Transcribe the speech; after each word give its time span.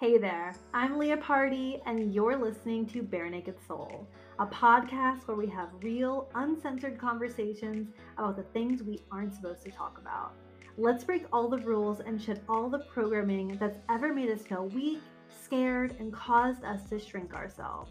Hey 0.00 0.16
there, 0.16 0.54
I'm 0.72 0.96
Leah 0.96 1.16
Party, 1.16 1.82
and 1.84 2.14
you're 2.14 2.36
listening 2.36 2.86
to 2.90 3.02
Bare 3.02 3.28
Naked 3.28 3.56
Soul, 3.66 4.06
a 4.38 4.46
podcast 4.46 5.26
where 5.26 5.36
we 5.36 5.48
have 5.48 5.70
real, 5.82 6.30
uncensored 6.36 7.00
conversations 7.00 7.88
about 8.16 8.36
the 8.36 8.44
things 8.44 8.80
we 8.80 9.00
aren't 9.10 9.34
supposed 9.34 9.64
to 9.64 9.72
talk 9.72 9.98
about. 9.98 10.34
Let's 10.76 11.02
break 11.02 11.24
all 11.32 11.48
the 11.48 11.58
rules 11.58 11.98
and 11.98 12.22
shed 12.22 12.42
all 12.48 12.70
the 12.70 12.78
programming 12.78 13.56
that's 13.58 13.80
ever 13.90 14.14
made 14.14 14.30
us 14.30 14.42
feel 14.42 14.68
weak, 14.68 15.00
scared, 15.42 15.96
and 15.98 16.12
caused 16.12 16.62
us 16.62 16.88
to 16.90 17.00
shrink 17.00 17.34
ourselves. 17.34 17.90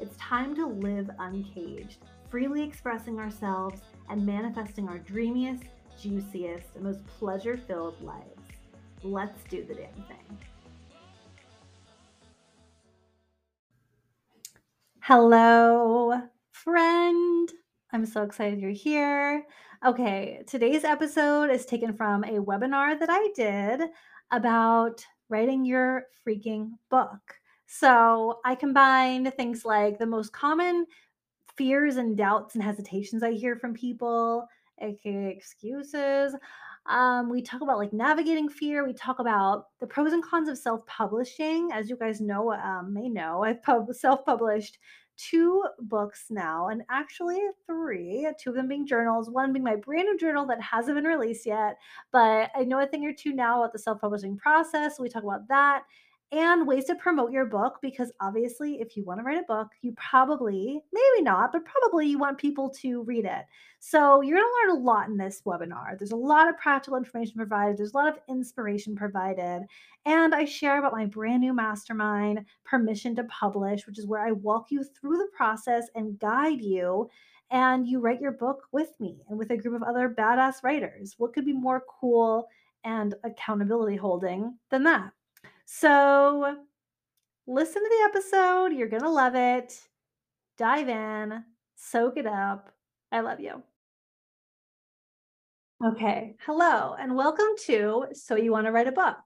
It's 0.00 0.16
time 0.16 0.56
to 0.56 0.66
live 0.66 1.08
uncaged, 1.20 1.98
freely 2.30 2.64
expressing 2.64 3.20
ourselves 3.20 3.80
and 4.10 4.26
manifesting 4.26 4.88
our 4.88 4.98
dreamiest, 4.98 5.62
juiciest, 6.02 6.66
and 6.74 6.82
most 6.82 7.06
pleasure 7.06 7.56
filled 7.56 8.02
lives. 8.02 8.42
Let's 9.04 9.44
do 9.44 9.64
the 9.64 9.74
damn 9.74 9.92
thing. 10.08 10.38
Hello, 15.06 16.18
friend. 16.50 17.52
I'm 17.92 18.06
so 18.06 18.22
excited 18.22 18.58
you're 18.58 18.70
here. 18.70 19.44
Okay, 19.84 20.42
today's 20.46 20.82
episode 20.82 21.50
is 21.50 21.66
taken 21.66 21.92
from 21.92 22.24
a 22.24 22.38
webinar 22.42 22.98
that 22.98 23.10
I 23.10 23.28
did 23.36 23.90
about 24.30 25.04
writing 25.28 25.66
your 25.66 26.04
freaking 26.26 26.70
book. 26.88 27.20
So 27.66 28.40
I 28.46 28.54
combined 28.54 29.30
things 29.34 29.66
like 29.66 29.98
the 29.98 30.06
most 30.06 30.32
common 30.32 30.86
fears 31.54 31.96
and 31.96 32.16
doubts 32.16 32.54
and 32.54 32.64
hesitations 32.64 33.22
I 33.22 33.32
hear 33.32 33.56
from 33.56 33.74
people, 33.74 34.48
aka 34.80 35.28
excuses. 35.28 36.34
Um, 36.86 37.30
we 37.30 37.40
talk 37.40 37.62
about 37.62 37.78
like 37.78 37.92
navigating 37.92 38.48
fear. 38.48 38.86
We 38.86 38.92
talk 38.92 39.18
about 39.18 39.66
the 39.80 39.86
pros 39.86 40.12
and 40.12 40.22
cons 40.22 40.48
of 40.48 40.58
self-publishing. 40.58 41.70
As 41.72 41.88
you 41.88 41.96
guys 41.96 42.20
know, 42.20 42.52
um, 42.52 42.92
may 42.92 43.08
know, 43.08 43.42
I've 43.42 43.62
pub- 43.62 43.92
self-published 43.92 44.78
two 45.16 45.64
books 45.80 46.26
now, 46.30 46.68
and 46.68 46.82
actually 46.90 47.40
three, 47.66 48.28
two 48.38 48.50
of 48.50 48.56
them 48.56 48.68
being 48.68 48.86
journals, 48.86 49.30
one 49.30 49.52
being 49.52 49.64
my 49.64 49.76
brand 49.76 50.06
new 50.06 50.18
journal 50.18 50.46
that 50.46 50.60
hasn't 50.60 50.96
been 50.96 51.04
released 51.04 51.46
yet. 51.46 51.76
But 52.12 52.50
I 52.54 52.64
know 52.64 52.80
a 52.80 52.86
thing 52.86 53.04
or 53.04 53.12
two 53.12 53.32
now 53.32 53.60
about 53.60 53.72
the 53.72 53.78
self 53.78 54.00
publishing 54.00 54.36
process. 54.36 54.98
we 54.98 55.08
talk 55.08 55.24
about 55.24 55.48
that 55.48 55.84
and 56.34 56.66
ways 56.66 56.84
to 56.86 56.96
promote 56.96 57.30
your 57.30 57.44
book 57.44 57.78
because 57.80 58.10
obviously 58.20 58.80
if 58.80 58.96
you 58.96 59.04
want 59.04 59.20
to 59.20 59.24
write 59.24 59.38
a 59.38 59.46
book 59.46 59.68
you 59.82 59.92
probably 59.92 60.80
maybe 60.92 61.22
not 61.22 61.52
but 61.52 61.64
probably 61.64 62.08
you 62.08 62.18
want 62.18 62.36
people 62.36 62.68
to 62.68 63.02
read 63.02 63.24
it. 63.24 63.44
So 63.78 64.20
you're 64.20 64.38
going 64.38 64.50
to 64.50 64.72
learn 64.72 64.80
a 64.80 64.84
lot 64.84 65.08
in 65.08 65.16
this 65.16 65.42
webinar. 65.46 65.96
There's 65.96 66.10
a 66.10 66.16
lot 66.16 66.48
of 66.48 66.58
practical 66.58 66.96
information 66.96 67.36
provided 67.36 67.76
there's 67.76 67.92
a 67.92 67.96
lot 67.96 68.08
of 68.08 68.18
inspiration 68.28 68.96
provided 68.96 69.62
and 70.06 70.34
i 70.34 70.44
share 70.44 70.78
about 70.78 70.92
my 70.92 71.06
brand 71.06 71.40
new 71.40 71.54
mastermind 71.54 72.44
permission 72.64 73.14
to 73.14 73.24
publish 73.24 73.86
which 73.86 73.98
is 73.98 74.06
where 74.06 74.20
i 74.20 74.32
walk 74.32 74.70
you 74.70 74.84
through 74.84 75.16
the 75.16 75.28
process 75.36 75.86
and 75.94 76.18
guide 76.18 76.60
you 76.60 77.08
and 77.50 77.86
you 77.86 78.00
write 78.00 78.20
your 78.20 78.32
book 78.32 78.62
with 78.72 78.98
me 78.98 79.22
and 79.28 79.38
with 79.38 79.50
a 79.50 79.56
group 79.56 79.80
of 79.80 79.86
other 79.86 80.08
badass 80.08 80.64
writers. 80.64 81.14
What 81.18 81.32
could 81.32 81.44
be 81.44 81.52
more 81.52 81.84
cool 82.00 82.48
and 82.82 83.14
accountability 83.22 83.96
holding 83.96 84.58
than 84.70 84.82
that 84.84 85.12
so 85.64 86.56
listen 87.46 87.82
to 87.82 87.88
the 87.88 88.10
episode. 88.10 88.72
You're 88.72 88.88
going 88.88 89.02
to 89.02 89.10
love 89.10 89.34
it. 89.34 89.78
Dive 90.58 90.88
in, 90.88 91.44
soak 91.76 92.16
it 92.16 92.26
up. 92.26 92.70
I 93.10 93.20
love 93.20 93.40
you. 93.40 93.62
Okay. 95.84 96.36
Hello, 96.46 96.94
and 96.98 97.16
welcome 97.16 97.48
to 97.66 98.06
So 98.12 98.36
You 98.36 98.52
Want 98.52 98.66
to 98.66 98.72
Write 98.72 98.88
a 98.88 98.92
Book. 98.92 99.16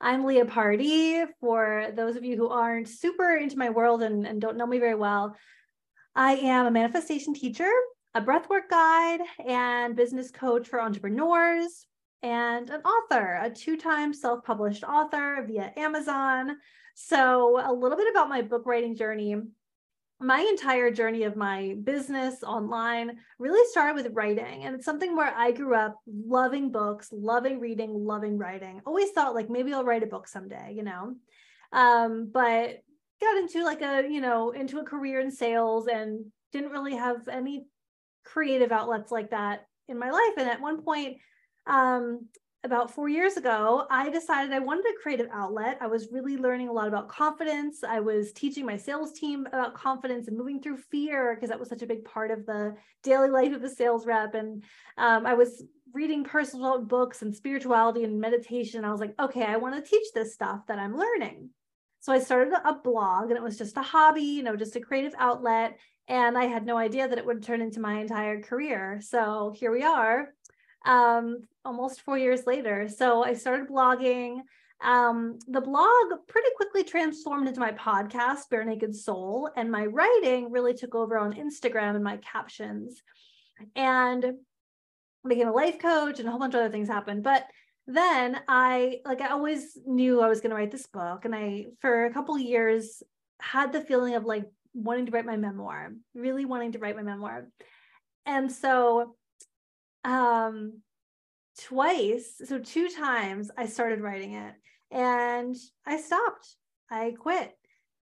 I'm 0.00 0.24
Leah 0.24 0.46
Party. 0.46 1.24
For 1.40 1.88
those 1.94 2.16
of 2.16 2.24
you 2.24 2.36
who 2.36 2.48
aren't 2.48 2.88
super 2.88 3.36
into 3.36 3.58
my 3.58 3.70
world 3.70 4.02
and, 4.02 4.26
and 4.26 4.40
don't 4.40 4.56
know 4.56 4.66
me 4.66 4.78
very 4.78 4.94
well, 4.94 5.36
I 6.14 6.36
am 6.36 6.66
a 6.66 6.70
manifestation 6.70 7.34
teacher, 7.34 7.70
a 8.14 8.22
breathwork 8.22 8.68
guide, 8.70 9.20
and 9.46 9.94
business 9.94 10.30
coach 10.30 10.68
for 10.68 10.80
entrepreneurs 10.80 11.86
and 12.22 12.68
an 12.70 12.82
author, 12.82 13.40
a 13.42 13.50
two 13.50 13.76
time 13.76 14.12
self 14.12 14.44
published 14.44 14.84
author 14.84 15.44
via 15.46 15.72
Amazon. 15.76 16.56
So, 16.94 17.60
a 17.64 17.72
little 17.72 17.96
bit 17.96 18.10
about 18.10 18.28
my 18.28 18.42
book 18.42 18.66
writing 18.66 18.96
journey. 18.96 19.36
My 20.22 20.40
entire 20.40 20.90
journey 20.90 21.22
of 21.22 21.34
my 21.34 21.76
business 21.82 22.42
online 22.42 23.16
really 23.38 23.66
started 23.70 23.94
with 23.94 24.12
writing. 24.12 24.64
And 24.64 24.74
it's 24.74 24.84
something 24.84 25.16
where 25.16 25.32
I 25.34 25.50
grew 25.52 25.74
up 25.74 25.96
loving 26.06 26.70
books, 26.70 27.08
loving 27.10 27.58
reading, 27.58 28.04
loving 28.04 28.36
writing. 28.36 28.82
Always 28.84 29.12
thought 29.12 29.34
like 29.34 29.48
maybe 29.48 29.72
I'll 29.72 29.84
write 29.84 30.02
a 30.02 30.06
book 30.06 30.28
someday, 30.28 30.74
you 30.76 30.82
know? 30.82 31.14
Um, 31.72 32.28
but 32.30 32.82
got 33.20 33.36
into 33.38 33.64
like 33.64 33.80
a, 33.80 34.06
you 34.10 34.20
know, 34.20 34.50
into 34.50 34.78
a 34.78 34.84
career 34.84 35.20
in 35.20 35.30
sales 35.30 35.86
and 35.86 36.26
didn't 36.52 36.70
really 36.70 36.96
have 36.96 37.26
any 37.28 37.64
creative 38.24 38.72
outlets 38.72 39.10
like 39.10 39.30
that 39.30 39.66
in 39.88 39.98
my 39.98 40.10
life. 40.10 40.34
And 40.36 40.50
at 40.50 40.60
one 40.60 40.82
point, 40.82 41.16
um, 41.70 42.26
about 42.62 42.90
four 42.90 43.08
years 43.08 43.38
ago, 43.38 43.86
I 43.90 44.10
decided 44.10 44.52
I 44.52 44.58
wanted 44.58 44.84
a 44.84 45.02
creative 45.02 45.28
outlet. 45.32 45.78
I 45.80 45.86
was 45.86 46.08
really 46.12 46.36
learning 46.36 46.68
a 46.68 46.72
lot 46.72 46.88
about 46.88 47.08
confidence. 47.08 47.82
I 47.82 48.00
was 48.00 48.32
teaching 48.32 48.66
my 48.66 48.76
sales 48.76 49.12
team 49.12 49.46
about 49.46 49.72
confidence 49.72 50.28
and 50.28 50.36
moving 50.36 50.60
through 50.60 50.76
fear 50.76 51.34
because 51.34 51.48
that 51.48 51.58
was 51.58 51.70
such 51.70 51.80
a 51.80 51.86
big 51.86 52.04
part 52.04 52.30
of 52.30 52.44
the 52.44 52.74
daily 53.02 53.30
life 53.30 53.54
of 53.54 53.64
a 53.64 53.68
sales 53.68 54.04
rep. 54.04 54.34
And 54.34 54.62
um, 54.98 55.24
I 55.24 55.32
was 55.32 55.64
reading 55.94 56.22
personal 56.22 56.84
books 56.84 57.22
and 57.22 57.34
spirituality 57.34 58.04
and 58.04 58.20
meditation. 58.20 58.84
I 58.84 58.92
was 58.92 59.00
like, 59.00 59.14
okay, 59.18 59.44
I 59.44 59.56
want 59.56 59.76
to 59.76 59.90
teach 59.90 60.08
this 60.12 60.34
stuff 60.34 60.66
that 60.68 60.78
I'm 60.78 60.96
learning. 60.96 61.48
So 62.00 62.12
I 62.12 62.18
started 62.18 62.52
a 62.52 62.74
blog 62.74 63.28
and 63.28 63.38
it 63.38 63.42
was 63.42 63.56
just 63.56 63.76
a 63.76 63.82
hobby, 63.82 64.22
you 64.22 64.42
know, 64.42 64.56
just 64.56 64.76
a 64.76 64.80
creative 64.80 65.14
outlet. 65.18 65.78
And 66.08 66.36
I 66.36 66.44
had 66.44 66.66
no 66.66 66.76
idea 66.76 67.08
that 67.08 67.18
it 67.18 67.24
would 67.24 67.42
turn 67.42 67.62
into 67.62 67.80
my 67.80 68.00
entire 68.00 68.42
career. 68.42 69.00
So 69.02 69.54
here 69.56 69.70
we 69.70 69.82
are 69.82 70.28
um, 70.84 71.46
almost 71.64 72.02
four 72.02 72.18
years 72.18 72.46
later. 72.46 72.88
So 72.88 73.24
I 73.24 73.34
started 73.34 73.68
blogging. 73.68 74.40
Um, 74.82 75.38
the 75.46 75.60
blog 75.60 76.26
pretty 76.26 76.48
quickly 76.56 76.84
transformed 76.84 77.46
into 77.46 77.60
my 77.60 77.72
podcast, 77.72 78.48
Bare 78.50 78.64
Naked 78.64 78.94
Soul, 78.94 79.50
and 79.56 79.70
my 79.70 79.84
writing 79.86 80.50
really 80.50 80.72
took 80.72 80.94
over 80.94 81.18
on 81.18 81.34
Instagram 81.34 81.96
and 81.96 82.04
my 82.04 82.16
captions. 82.18 83.02
And 83.76 84.24
I 84.24 85.28
became 85.28 85.48
a 85.48 85.52
life 85.52 85.78
coach 85.78 86.18
and 86.18 86.26
a 86.26 86.30
whole 86.30 86.40
bunch 86.40 86.54
of 86.54 86.60
other 86.60 86.70
things 86.70 86.88
happened. 86.88 87.22
But 87.22 87.44
then 87.86 88.40
I 88.48 89.00
like 89.04 89.20
I 89.20 89.28
always 89.28 89.76
knew 89.84 90.20
I 90.20 90.28
was 90.28 90.40
going 90.40 90.50
to 90.50 90.56
write 90.56 90.70
this 90.70 90.86
book, 90.86 91.24
and 91.24 91.34
I 91.34 91.66
for 91.80 92.06
a 92.06 92.12
couple 92.12 92.38
years 92.38 93.02
had 93.40 93.72
the 93.72 93.80
feeling 93.80 94.14
of 94.14 94.24
like 94.24 94.44
wanting 94.72 95.06
to 95.06 95.12
write 95.12 95.26
my 95.26 95.36
memoir, 95.36 95.92
really 96.14 96.44
wanting 96.44 96.72
to 96.72 96.78
write 96.78 96.96
my 96.96 97.02
memoir. 97.02 97.48
And 98.24 98.50
so 98.50 99.16
um 100.04 100.80
twice. 101.62 102.40
So 102.44 102.58
two 102.58 102.88
times 102.88 103.50
i 103.56 103.66
started 103.66 104.00
writing 104.00 104.34
it 104.34 104.54
and 104.90 105.56
i 105.86 106.00
stopped. 106.00 106.56
I 106.90 107.14
quit. 107.18 107.52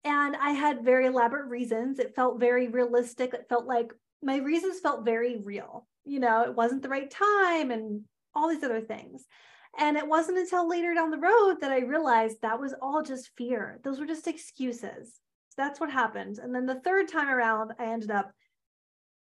And 0.05 0.37
i 0.37 0.51
had 0.51 0.85
very 0.85 1.07
elaborate 1.07 1.49
reasons. 1.49 1.99
It 1.99 2.15
felt 2.15 2.41
very 2.41 2.69
realistic. 2.69 3.35
It 3.35 3.47
felt 3.49 3.67
like 3.67 3.93
my 4.23 4.39
reasons 4.39 4.81
felt 4.81 5.05
very 5.05 5.37
real. 5.39 5.87
You 6.05 6.21
know 6.21 6.43
it 6.43 6.55
wasn't 6.55 6.83
the 6.83 6.89
right 6.89 7.11
time 7.11 7.71
and 7.71 8.03
all 8.35 8.49
these 8.49 8.65
other 8.65 8.81
things. 8.81 9.27
And 9.79 9.97
it 9.97 10.07
wasn't 10.07 10.39
until 10.39 10.69
later 10.69 10.95
down 10.95 11.11
the 11.11 11.19
road 11.19 11.59
that 11.61 11.71
i 11.71 11.81
realized 11.81 12.39
that 12.43 12.61
was 12.61 12.75
all 12.81 13.03
just 13.03 13.31
fear. 13.37 13.81
Those 13.85 14.01
were 14.01 14.07
just 14.07 14.27
excuses. 14.29 15.21
So 15.51 15.57
that's 15.57 15.81
what 15.81 15.91
happened. 15.91 16.39
And 16.39 16.55
then 16.55 16.67
the 16.67 16.81
third 16.81 17.09
time 17.09 17.29
around 17.29 17.73
i 17.79 17.87
ended 17.87 18.11
up 18.11 18.33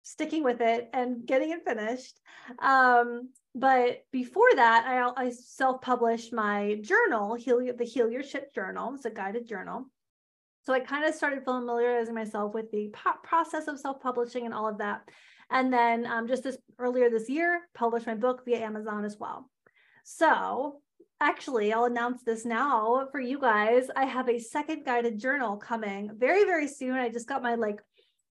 sticking 0.05 0.43
with 0.43 0.61
it 0.61 0.87
and 0.93 1.25
getting 1.25 1.49
it 1.49 1.65
finished. 1.65 2.19
Um, 2.59 3.29
but 3.55 4.03
before 4.11 4.53
that, 4.55 4.85
I, 4.85 5.25
I 5.25 5.31
self-published 5.31 6.31
my 6.31 6.77
journal, 6.81 7.33
Heal 7.33 7.59
the 7.75 7.83
Heal 7.83 8.09
Your 8.09 8.21
Shit 8.21 8.53
Journal. 8.53 8.93
It's 8.93 9.05
a 9.05 9.09
guided 9.09 9.47
journal. 9.47 9.87
So 10.63 10.73
I 10.73 10.79
kind 10.79 11.05
of 11.05 11.15
started 11.15 11.43
familiarizing 11.43 12.13
myself 12.13 12.53
with 12.53 12.71
the 12.71 12.89
po- 12.93 13.19
process 13.23 13.67
of 13.67 13.79
self-publishing 13.79 14.45
and 14.45 14.53
all 14.53 14.69
of 14.69 14.77
that. 14.77 15.01
And 15.49 15.73
then 15.73 16.05
um, 16.05 16.27
just 16.27 16.43
this 16.43 16.57
earlier 16.77 17.09
this 17.09 17.27
year, 17.27 17.61
published 17.73 18.05
my 18.05 18.15
book 18.15 18.45
via 18.45 18.59
Amazon 18.59 19.05
as 19.05 19.17
well. 19.19 19.49
So 20.03 20.81
actually, 21.19 21.73
I'll 21.73 21.85
announce 21.85 22.21
this 22.23 22.45
now 22.45 23.07
for 23.11 23.19
you 23.19 23.39
guys. 23.39 23.87
I 23.95 24.05
have 24.05 24.29
a 24.29 24.37
second 24.37 24.85
guided 24.85 25.17
journal 25.17 25.57
coming 25.57 26.11
very, 26.15 26.43
very 26.45 26.67
soon. 26.67 26.93
I 26.93 27.09
just 27.09 27.27
got 27.27 27.41
my 27.41 27.55
like 27.55 27.79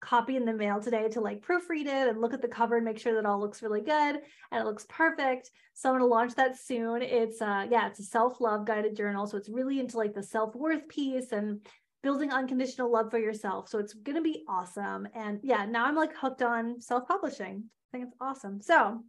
copy 0.04 0.36
in 0.36 0.44
the 0.44 0.52
mail 0.52 0.80
today 0.80 1.08
to 1.08 1.20
like 1.20 1.40
proofread 1.40 1.86
it 1.86 2.08
and 2.08 2.20
look 2.20 2.34
at 2.34 2.42
the 2.42 2.48
cover 2.48 2.76
and 2.76 2.84
make 2.84 2.98
sure 2.98 3.14
that 3.14 3.26
all 3.26 3.40
looks 3.40 3.62
really 3.62 3.80
good 3.80 4.20
and 4.50 4.60
it 4.60 4.64
looks 4.64 4.86
perfect. 4.88 5.50
So 5.72 5.88
I'm 5.88 5.94
going 5.94 6.08
to 6.08 6.14
launch 6.14 6.34
that 6.34 6.58
soon. 6.58 7.02
It's 7.02 7.40
uh 7.40 7.66
yeah, 7.70 7.88
it's 7.88 8.00
a 8.00 8.04
self-love 8.04 8.66
guided 8.66 8.94
journal. 8.96 9.26
So 9.26 9.36
it's 9.38 9.48
really 9.48 9.80
into 9.80 9.96
like 9.96 10.14
the 10.14 10.22
self-worth 10.22 10.86
piece 10.88 11.32
and 11.32 11.66
building 12.02 12.30
unconditional 12.30 12.92
love 12.92 13.10
for 13.10 13.18
yourself. 13.18 13.68
So 13.68 13.78
it's 13.78 13.94
going 13.94 14.16
to 14.16 14.22
be 14.22 14.44
awesome. 14.46 15.08
And 15.14 15.40
yeah, 15.42 15.64
now 15.64 15.86
I'm 15.86 15.96
like 15.96 16.14
hooked 16.14 16.42
on 16.42 16.80
self-publishing. 16.80 17.64
I 17.64 17.96
think 17.96 18.08
it's 18.08 18.16
awesome. 18.20 18.60
So 18.60 19.00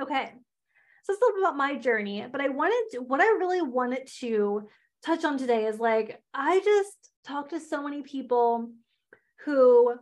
okay. 0.00 0.32
So 1.04 1.12
it's 1.12 1.22
a 1.22 1.24
little 1.24 1.36
bit 1.36 1.44
about 1.44 1.56
my 1.56 1.76
journey, 1.76 2.26
but 2.30 2.40
I 2.40 2.48
wanted 2.48 2.82
to, 2.92 2.98
what 2.98 3.20
I 3.20 3.28
really 3.38 3.62
wanted 3.62 4.06
to 4.18 4.68
touch 5.02 5.24
on 5.24 5.38
today 5.38 5.64
is 5.64 5.78
like 5.78 6.20
I 6.34 6.60
just 6.60 6.96
talk 7.24 7.50
to 7.50 7.60
so 7.60 7.82
many 7.82 8.02
people 8.02 8.70
who 9.44 9.94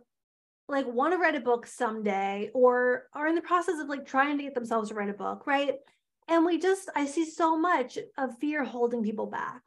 like 0.67 0.87
want 0.87 1.13
to 1.13 1.17
write 1.17 1.35
a 1.35 1.39
book 1.39 1.65
someday 1.65 2.51
or 2.53 3.07
are 3.13 3.27
in 3.27 3.35
the 3.35 3.41
process 3.41 3.79
of 3.79 3.89
like 3.89 4.05
trying 4.05 4.37
to 4.37 4.43
get 4.43 4.53
themselves 4.53 4.89
to 4.89 4.95
write 4.95 5.09
a 5.09 5.13
book, 5.13 5.47
right? 5.47 5.75
And 6.27 6.45
we 6.45 6.59
just 6.59 6.89
I 6.95 7.05
see 7.05 7.25
so 7.25 7.57
much 7.57 7.97
of 8.17 8.37
fear 8.39 8.63
holding 8.63 9.03
people 9.03 9.25
back. 9.25 9.61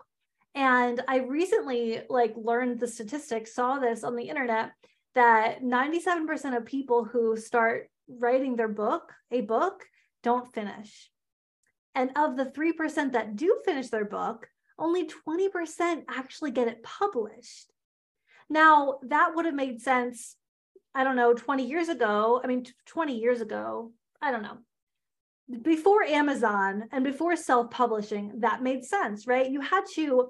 And 0.54 1.02
I 1.08 1.18
recently 1.18 2.02
like 2.08 2.34
learned 2.36 2.78
the 2.78 2.86
statistics, 2.86 3.54
saw 3.54 3.78
this 3.78 4.04
on 4.04 4.16
the 4.16 4.28
internet 4.28 4.72
that 5.14 5.62
97% 5.62 6.56
of 6.56 6.64
people 6.64 7.04
who 7.04 7.36
start 7.36 7.90
writing 8.08 8.56
their 8.56 8.68
book, 8.68 9.12
a 9.30 9.40
book, 9.40 9.84
don't 10.22 10.52
finish. 10.54 11.10
And 11.94 12.10
of 12.16 12.36
the 12.36 12.46
3% 12.46 13.12
that 13.12 13.36
do 13.36 13.60
finish 13.64 13.88
their 13.88 14.04
book, 14.04 14.48
only 14.78 15.08
20% 15.26 16.04
actually 16.08 16.50
get 16.50 16.68
it 16.68 16.82
published. 16.82 17.71
Now, 18.52 18.98
that 19.04 19.34
would 19.34 19.46
have 19.46 19.54
made 19.54 19.80
sense, 19.80 20.36
I 20.94 21.04
don't 21.04 21.16
know, 21.16 21.32
20 21.32 21.66
years 21.66 21.88
ago. 21.88 22.38
I 22.44 22.46
mean, 22.46 22.66
20 22.84 23.18
years 23.18 23.40
ago, 23.40 23.92
I 24.20 24.30
don't 24.30 24.42
know. 24.42 24.58
Before 25.62 26.02
Amazon 26.02 26.84
and 26.92 27.02
before 27.02 27.34
self-publishing, 27.34 28.40
that 28.40 28.62
made 28.62 28.84
sense, 28.84 29.26
right? 29.26 29.50
You 29.50 29.62
had 29.62 29.84
to 29.94 30.28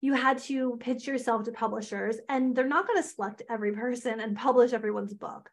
you 0.00 0.12
had 0.12 0.38
to 0.38 0.76
pitch 0.78 1.08
yourself 1.08 1.44
to 1.44 1.52
publishers 1.52 2.18
and 2.28 2.54
they're 2.54 2.68
not 2.68 2.86
going 2.86 3.02
to 3.02 3.08
select 3.08 3.42
every 3.50 3.72
person 3.72 4.20
and 4.20 4.36
publish 4.36 4.72
everyone's 4.72 5.14
book. 5.14 5.50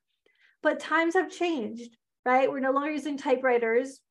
But 0.62 0.80
times 0.80 1.16
have 1.16 1.31
changed, 1.31 1.95
right? 2.25 2.51
We're 2.51 2.59
no 2.59 2.74
longer 2.74 2.92
using 2.92 3.18
typewriters. 3.18 4.01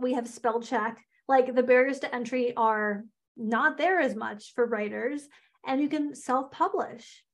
We 0.00 0.14
have 0.14 0.26
spell 0.26 0.60
check. 0.60 0.98
Like 1.28 1.54
the 1.54 1.62
barriers 1.62 2.00
to 2.00 2.12
entry 2.12 2.56
are 2.56 3.04
not 3.36 3.78
there 3.78 4.00
as 4.00 4.16
much 4.16 4.52
for 4.54 4.66
writers 4.66 5.28
and 5.66 5.80
you 5.80 5.88
can 5.88 6.14
self-publish. 6.14 7.24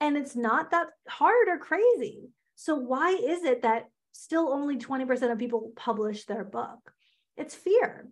And 0.00 0.16
it's 0.16 0.36
not 0.36 0.70
that 0.70 0.88
hard 1.08 1.48
or 1.48 1.58
crazy. 1.58 2.30
So 2.54 2.76
why 2.76 3.10
is 3.10 3.44
it 3.44 3.62
that 3.62 3.88
still 4.12 4.48
only 4.48 4.76
20% 4.78 5.32
of 5.32 5.38
people 5.38 5.72
publish 5.76 6.24
their 6.24 6.44
book? 6.44 6.92
It's 7.36 7.54
fear. 7.54 8.08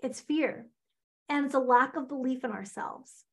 It's 0.00 0.20
fear. 0.20 0.66
And 1.28 1.46
it's 1.46 1.54
a 1.54 1.58
lack 1.60 1.96
of 1.96 2.08
belief 2.08 2.44
in 2.44 2.50
ourselves. 2.50 3.24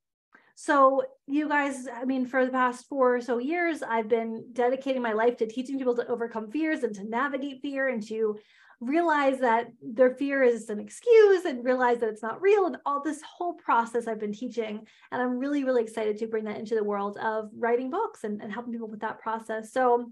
So 0.54 1.02
you 1.26 1.48
guys 1.48 1.86
i 1.92 2.04
mean 2.04 2.26
for 2.26 2.44
the 2.44 2.52
past 2.52 2.88
four 2.88 3.16
or 3.16 3.20
so 3.20 3.38
years 3.38 3.82
i've 3.82 4.08
been 4.08 4.44
dedicating 4.52 5.02
my 5.02 5.12
life 5.12 5.36
to 5.38 5.46
teaching 5.46 5.78
people 5.78 5.96
to 5.96 6.06
overcome 6.08 6.50
fears 6.50 6.82
and 6.82 6.94
to 6.94 7.08
navigate 7.08 7.62
fear 7.62 7.88
and 7.88 8.06
to 8.06 8.38
realize 8.82 9.38
that 9.38 9.68
their 9.80 10.10
fear 10.10 10.42
is 10.42 10.68
an 10.68 10.80
excuse 10.80 11.44
and 11.44 11.64
realize 11.64 11.98
that 11.98 12.08
it's 12.08 12.22
not 12.22 12.42
real 12.42 12.66
and 12.66 12.78
all 12.84 13.00
this 13.00 13.22
whole 13.22 13.54
process 13.54 14.08
I've 14.08 14.18
been 14.18 14.32
teaching. 14.32 14.84
And 15.12 15.22
I'm 15.22 15.38
really, 15.38 15.62
really 15.62 15.84
excited 15.84 16.18
to 16.18 16.26
bring 16.26 16.44
that 16.44 16.58
into 16.58 16.74
the 16.74 16.82
world 16.82 17.16
of 17.16 17.48
writing 17.56 17.90
books 17.90 18.24
and, 18.24 18.42
and 18.42 18.52
helping 18.52 18.72
people 18.72 18.88
with 18.88 19.00
that 19.00 19.20
process. 19.20 19.72
So 19.72 20.10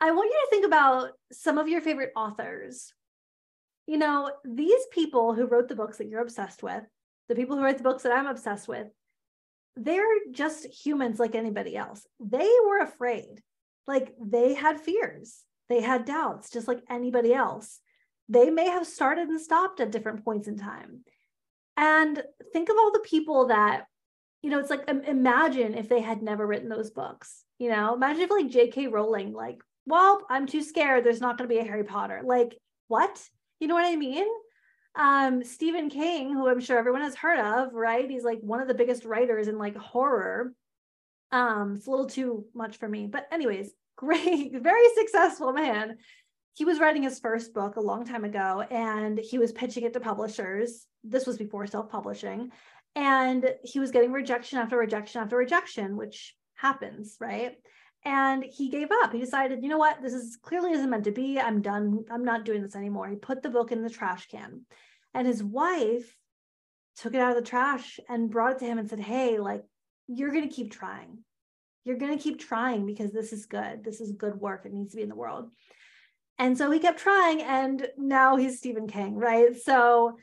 I 0.00 0.12
want 0.12 0.30
you 0.30 0.40
to 0.44 0.50
think 0.50 0.64
about 0.64 1.10
some 1.32 1.58
of 1.58 1.66
your 1.66 1.80
favorite 1.80 2.12
authors. 2.14 2.92
You 3.88 3.98
know, 3.98 4.30
these 4.44 4.86
people 4.92 5.34
who 5.34 5.46
wrote 5.46 5.66
the 5.66 5.74
books 5.74 5.98
that 5.98 6.06
you're 6.06 6.22
obsessed 6.22 6.62
with, 6.62 6.84
the 7.28 7.34
people 7.34 7.56
who 7.56 7.64
write 7.64 7.78
the 7.78 7.82
books 7.82 8.04
that 8.04 8.12
I'm 8.12 8.26
obsessed 8.26 8.68
with, 8.68 8.86
they're 9.74 10.04
just 10.30 10.66
humans 10.66 11.18
like 11.18 11.34
anybody 11.34 11.76
else. 11.76 12.06
They 12.20 12.48
were 12.64 12.78
afraid, 12.78 13.42
like 13.88 14.14
they 14.24 14.54
had 14.54 14.80
fears 14.80 15.42
they 15.68 15.80
had 15.80 16.04
doubts, 16.04 16.50
just 16.50 16.68
like 16.68 16.82
anybody 16.88 17.34
else. 17.34 17.80
They 18.28 18.50
may 18.50 18.68
have 18.68 18.86
started 18.86 19.28
and 19.28 19.40
stopped 19.40 19.80
at 19.80 19.90
different 19.90 20.24
points 20.24 20.48
in 20.48 20.58
time. 20.58 21.04
And 21.76 22.22
think 22.52 22.68
of 22.68 22.76
all 22.76 22.92
the 22.92 23.06
people 23.08 23.46
that, 23.48 23.84
you 24.42 24.50
know, 24.50 24.58
it's 24.58 24.70
like 24.70 24.88
imagine 24.88 25.74
if 25.74 25.88
they 25.88 26.00
had 26.00 26.22
never 26.22 26.46
written 26.46 26.68
those 26.68 26.90
books. 26.90 27.44
You 27.58 27.70
know, 27.70 27.94
imagine 27.94 28.22
if 28.22 28.30
like 28.30 28.48
J.K. 28.50 28.88
Rowling, 28.88 29.32
like, 29.32 29.62
well, 29.86 30.26
I'm 30.28 30.46
too 30.46 30.62
scared. 30.62 31.04
There's 31.04 31.20
not 31.20 31.38
going 31.38 31.48
to 31.48 31.54
be 31.54 31.60
a 31.60 31.64
Harry 31.64 31.84
Potter. 31.84 32.20
Like, 32.24 32.56
what? 32.88 33.22
You 33.60 33.68
know 33.68 33.74
what 33.74 33.86
I 33.86 33.96
mean? 33.96 34.26
Um, 34.94 35.44
Stephen 35.44 35.88
King, 35.90 36.32
who 36.32 36.48
I'm 36.48 36.60
sure 36.60 36.78
everyone 36.78 37.02
has 37.02 37.14
heard 37.14 37.38
of, 37.38 37.72
right? 37.72 38.10
He's 38.10 38.24
like 38.24 38.40
one 38.40 38.60
of 38.60 38.68
the 38.68 38.74
biggest 38.74 39.04
writers 39.04 39.48
in 39.48 39.58
like 39.58 39.76
horror. 39.76 40.52
Um, 41.30 41.74
it's 41.76 41.86
a 41.86 41.90
little 41.90 42.06
too 42.08 42.46
much 42.54 42.78
for 42.78 42.88
me, 42.88 43.06
but 43.06 43.26
anyways, 43.30 43.70
great, 43.98 44.52
very 44.62 44.88
successful 44.94 45.52
man. 45.52 45.98
He 46.54 46.64
was 46.64 46.80
writing 46.80 47.02
his 47.02 47.20
first 47.20 47.52
book 47.52 47.76
a 47.76 47.80
long 47.80 48.04
time 48.04 48.24
ago 48.24 48.64
and 48.70 49.18
he 49.18 49.38
was 49.38 49.52
pitching 49.52 49.84
it 49.84 49.92
to 49.92 50.00
publishers. 50.00 50.86
This 51.04 51.26
was 51.26 51.36
before 51.36 51.66
self 51.66 51.90
publishing. 51.90 52.50
And 52.96 53.54
he 53.62 53.78
was 53.78 53.90
getting 53.90 54.12
rejection 54.12 54.58
after 54.58 54.76
rejection 54.76 55.20
after 55.20 55.36
rejection, 55.36 55.96
which 55.96 56.34
happens, 56.54 57.16
right? 57.20 57.56
And 58.04 58.44
he 58.44 58.70
gave 58.70 58.88
up. 59.02 59.12
He 59.12 59.20
decided, 59.20 59.62
you 59.62 59.68
know 59.68 59.78
what, 59.78 60.00
this 60.02 60.14
is 60.14 60.38
clearly 60.40 60.72
isn't 60.72 60.88
meant 60.88 61.04
to 61.04 61.12
be. 61.12 61.38
I'm 61.38 61.60
done. 61.60 62.04
I'm 62.10 62.24
not 62.24 62.44
doing 62.44 62.62
this 62.62 62.76
anymore. 62.76 63.08
He 63.08 63.16
put 63.16 63.42
the 63.42 63.50
book 63.50 63.70
in 63.70 63.82
the 63.82 63.90
trash 63.90 64.26
can. 64.28 64.62
And 65.14 65.26
his 65.26 65.42
wife 65.42 66.16
took 66.96 67.14
it 67.14 67.20
out 67.20 67.36
of 67.36 67.36
the 67.36 67.48
trash 67.48 68.00
and 68.08 68.30
brought 68.30 68.52
it 68.52 68.58
to 68.60 68.64
him 68.64 68.78
and 68.78 68.88
said, 68.88 69.00
Hey, 69.00 69.38
like, 69.38 69.62
you're 70.06 70.32
going 70.32 70.48
to 70.48 70.54
keep 70.54 70.72
trying 70.72 71.18
you're 71.88 71.96
going 71.96 72.16
to 72.16 72.22
keep 72.22 72.38
trying 72.38 72.84
because 72.84 73.12
this 73.12 73.32
is 73.32 73.46
good. 73.46 73.82
This 73.82 74.00
is 74.02 74.12
good 74.12 74.34
work. 74.34 74.66
It 74.66 74.74
needs 74.74 74.90
to 74.90 74.96
be 74.96 75.02
in 75.02 75.08
the 75.08 75.14
world. 75.14 75.50
And 76.38 76.56
so 76.56 76.70
he 76.70 76.78
kept 76.78 77.00
trying, 77.00 77.42
and 77.42 77.88
now 77.96 78.36
he's 78.36 78.58
Stephen 78.58 78.86
King, 78.86 79.16
right? 79.16 79.56
So 79.60 80.18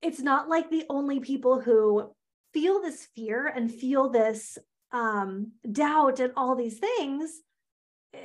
it's 0.00 0.20
not 0.20 0.48
like 0.48 0.70
the 0.70 0.84
only 0.88 1.20
people 1.20 1.60
who 1.60 2.14
feel 2.54 2.80
this 2.80 3.08
fear 3.14 3.46
and 3.46 3.70
feel 3.70 4.08
this 4.08 4.56
um, 4.92 5.52
doubt 5.70 6.20
and 6.20 6.32
all 6.36 6.54
these 6.54 6.78
things. 6.78 7.40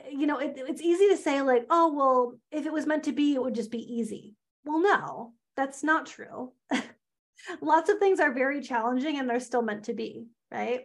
You 0.09 0.27
know, 0.27 0.37
it, 0.37 0.53
it's 0.55 0.81
easy 0.81 1.09
to 1.09 1.17
say, 1.17 1.41
like, 1.41 1.65
oh, 1.69 1.93
well, 1.93 2.39
if 2.51 2.65
it 2.65 2.71
was 2.71 2.85
meant 2.85 3.03
to 3.05 3.11
be, 3.11 3.33
it 3.33 3.41
would 3.41 3.55
just 3.55 3.71
be 3.71 3.95
easy. 3.95 4.35
Well, 4.63 4.79
no, 4.79 5.33
that's 5.57 5.83
not 5.83 6.05
true. 6.05 6.53
Lots 7.61 7.89
of 7.89 7.97
things 7.97 8.19
are 8.19 8.31
very 8.31 8.61
challenging 8.61 9.17
and 9.17 9.27
they're 9.27 9.39
still 9.39 9.63
meant 9.63 9.85
to 9.85 9.93
be, 9.93 10.27
right? 10.51 10.81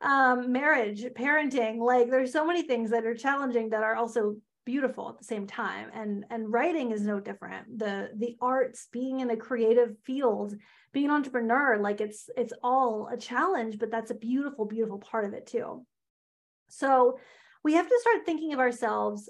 Um, 0.00 0.52
marriage, 0.52 1.02
parenting. 1.14 1.78
Like 1.78 2.10
there's 2.10 2.32
so 2.32 2.46
many 2.46 2.62
things 2.62 2.90
that 2.90 3.06
are 3.06 3.14
challenging 3.14 3.70
that 3.70 3.82
are 3.82 3.96
also 3.96 4.36
beautiful 4.64 5.08
at 5.08 5.18
the 5.18 5.24
same 5.24 5.46
time. 5.46 5.88
And 5.94 6.24
and 6.30 6.52
writing 6.52 6.92
is 6.92 7.02
no 7.02 7.20
different. 7.20 7.78
The 7.78 8.10
the 8.16 8.36
arts, 8.40 8.88
being 8.92 9.20
in 9.20 9.30
a 9.30 9.36
creative 9.36 9.96
field, 10.04 10.54
being 10.92 11.06
an 11.06 11.12
entrepreneur, 11.12 11.78
like 11.78 12.00
it's 12.00 12.28
it's 12.36 12.52
all 12.62 13.08
a 13.10 13.16
challenge, 13.16 13.78
but 13.78 13.90
that's 13.90 14.10
a 14.10 14.14
beautiful, 14.14 14.66
beautiful 14.66 14.98
part 14.98 15.24
of 15.24 15.32
it 15.32 15.46
too. 15.46 15.86
So 16.68 17.18
we 17.62 17.74
have 17.74 17.88
to 17.88 17.98
start 18.00 18.26
thinking 18.26 18.52
of 18.52 18.58
ourselves 18.58 19.28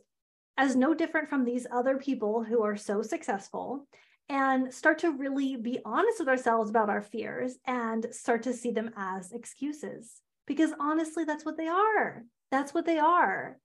as 0.58 0.74
no 0.74 0.94
different 0.94 1.28
from 1.28 1.44
these 1.44 1.66
other 1.70 1.98
people 1.98 2.42
who 2.42 2.62
are 2.62 2.76
so 2.76 3.02
successful 3.02 3.86
and 4.28 4.72
start 4.72 4.98
to 5.00 5.12
really 5.12 5.56
be 5.56 5.78
honest 5.84 6.18
with 6.18 6.28
ourselves 6.28 6.70
about 6.70 6.88
our 6.88 7.02
fears 7.02 7.58
and 7.66 8.06
start 8.10 8.42
to 8.42 8.52
see 8.52 8.72
them 8.72 8.90
as 8.96 9.32
excuses 9.32 10.22
because 10.46 10.70
honestly, 10.80 11.24
that's 11.24 11.44
what 11.44 11.56
they 11.56 11.66
are. 11.66 12.24
That's 12.50 12.72
what 12.72 12.86
they 12.86 12.98
are. 12.98 13.58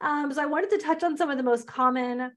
Um, 0.00 0.32
so 0.32 0.42
I 0.42 0.46
wanted 0.46 0.70
to 0.70 0.78
touch 0.78 1.02
on 1.02 1.16
some 1.16 1.30
of 1.30 1.36
the 1.36 1.42
most 1.42 1.66
common 1.66 2.30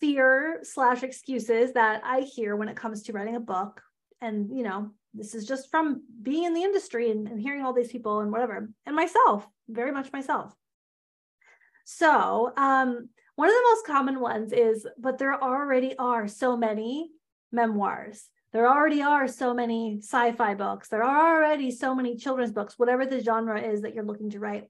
fear 0.00 0.60
slash 0.62 1.02
excuses 1.02 1.72
that 1.74 2.02
I 2.04 2.20
hear 2.20 2.56
when 2.56 2.68
it 2.68 2.76
comes 2.76 3.04
to 3.04 3.12
writing 3.12 3.36
a 3.36 3.40
book. 3.40 3.80
And, 4.20 4.56
you 4.56 4.62
know, 4.62 4.90
this 5.14 5.34
is 5.34 5.46
just 5.46 5.70
from 5.70 6.02
being 6.22 6.44
in 6.44 6.54
the 6.54 6.62
industry 6.62 7.10
and, 7.10 7.28
and 7.28 7.40
hearing 7.40 7.64
all 7.64 7.72
these 7.72 7.92
people 7.92 8.20
and 8.20 8.32
whatever, 8.32 8.68
and 8.86 8.96
myself, 8.96 9.46
very 9.68 9.92
much 9.92 10.12
myself. 10.12 10.54
So, 11.84 12.52
um, 12.56 13.08
one 13.36 13.48
of 13.48 13.54
the 13.54 13.68
most 13.70 13.86
common 13.86 14.20
ones 14.20 14.52
is, 14.52 14.86
but 14.98 15.18
there 15.18 15.42
already 15.42 15.96
are 15.98 16.28
so 16.28 16.56
many 16.56 17.10
memoirs 17.50 18.28
there 18.52 18.68
already 18.68 19.02
are 19.02 19.26
so 19.28 19.54
many 19.54 19.98
sci-fi 20.02 20.54
books. 20.54 20.88
There 20.88 21.02
are 21.02 21.36
already 21.36 21.70
so 21.70 21.94
many 21.94 22.16
children's 22.16 22.52
books 22.52 22.78
whatever 22.78 23.06
the 23.06 23.22
genre 23.22 23.60
is 23.60 23.82
that 23.82 23.94
you're 23.94 24.04
looking 24.04 24.30
to 24.30 24.38
write. 24.38 24.64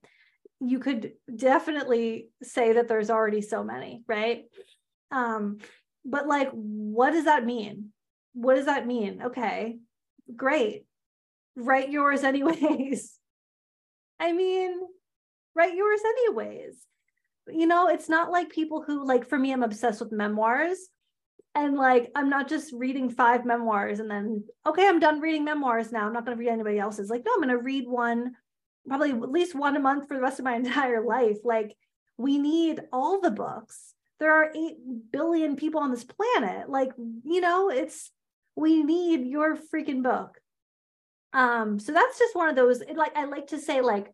You 0.61 0.79
could 0.79 1.12
definitely 1.35 2.29
say 2.43 2.75
that 2.75 2.87
there's 2.87 3.11
already 3.11 3.43
so 3.43 3.65
many 3.65 4.05
right? 4.07 4.45
Um 5.11 5.59
but 6.05 6.27
like 6.27 6.51
what 6.53 7.11
does 7.11 7.25
that 7.25 7.45
mean? 7.45 7.91
What 8.35 8.55
does 8.55 8.67
that 8.67 8.87
mean? 8.87 9.23
Okay 9.27 9.79
great. 10.35 10.85
Write 11.57 11.91
yours 11.91 12.23
anyways. 12.25 13.19
I 14.21 14.33
mean 14.33 14.81
write 15.57 15.75
yours 15.75 16.01
anyways. 16.05 16.87
You 17.49 17.67
know 17.67 17.89
it's 17.89 18.09
not 18.09 18.31
like 18.31 18.49
people 18.51 18.85
who 18.87 19.05
like 19.05 19.29
for 19.29 19.37
me 19.37 19.51
i'm 19.53 19.65
obsessed 19.65 20.01
with 20.01 20.12
memoirs 20.12 20.79
and 21.55 21.77
like 21.77 22.11
i'm 22.15 22.31
not 22.31 22.49
just 22.49 22.73
reading 22.73 23.11
five 23.11 23.45
memoirs 23.45 24.01
and 24.01 24.11
then 24.11 24.43
okay 24.67 24.87
i'm 24.87 25.01
done 25.01 25.21
reading 25.21 25.45
memoirs 25.45 25.93
now. 25.93 26.07
I'm 26.07 26.13
not 26.13 26.25
going 26.25 26.37
to 26.37 26.41
read 26.41 26.51
anybody 26.51 26.79
else's. 26.79 27.11
Like 27.11 27.25
no 27.25 27.33
i'm 27.35 27.43
going 27.43 27.57
to 27.57 27.63
read 27.63 27.87
one 27.87 28.33
probably 28.87 29.11
at 29.11 29.31
least 29.31 29.55
one 29.55 29.77
a 29.77 29.81
month 29.81 30.09
for 30.09 30.15
the 30.15 30.21
rest 30.23 30.39
of 30.39 30.45
my 30.45 30.55
entire 30.57 31.05
life. 31.05 31.39
Like 31.45 31.77
we 32.19 32.39
need 32.39 32.81
all 32.93 33.21
the 33.21 33.31
books. 33.31 33.95
There 34.19 34.33
are 34.33 34.53
8 34.55 34.77
billion 35.11 35.57
people 35.57 35.81
on 35.81 35.91
this 35.91 36.05
planet. 36.05 36.69
Like 36.69 36.93
you 37.25 37.41
know 37.41 37.71
it's 37.71 38.11
We 38.57 38.83
need 38.83 39.27
your 39.27 39.57
freaking 39.57 40.03
book. 40.03 40.39
Um, 41.33 41.79
so 41.79 41.93
that's 41.93 42.19
just 42.19 42.37
one 42.37 42.49
of 42.49 42.57
those, 42.57 42.83
it, 42.83 42.97
like 42.97 43.17
I 43.17 43.25
like 43.25 43.49
to 43.49 43.59
say, 43.59 43.81
like, 43.81 44.13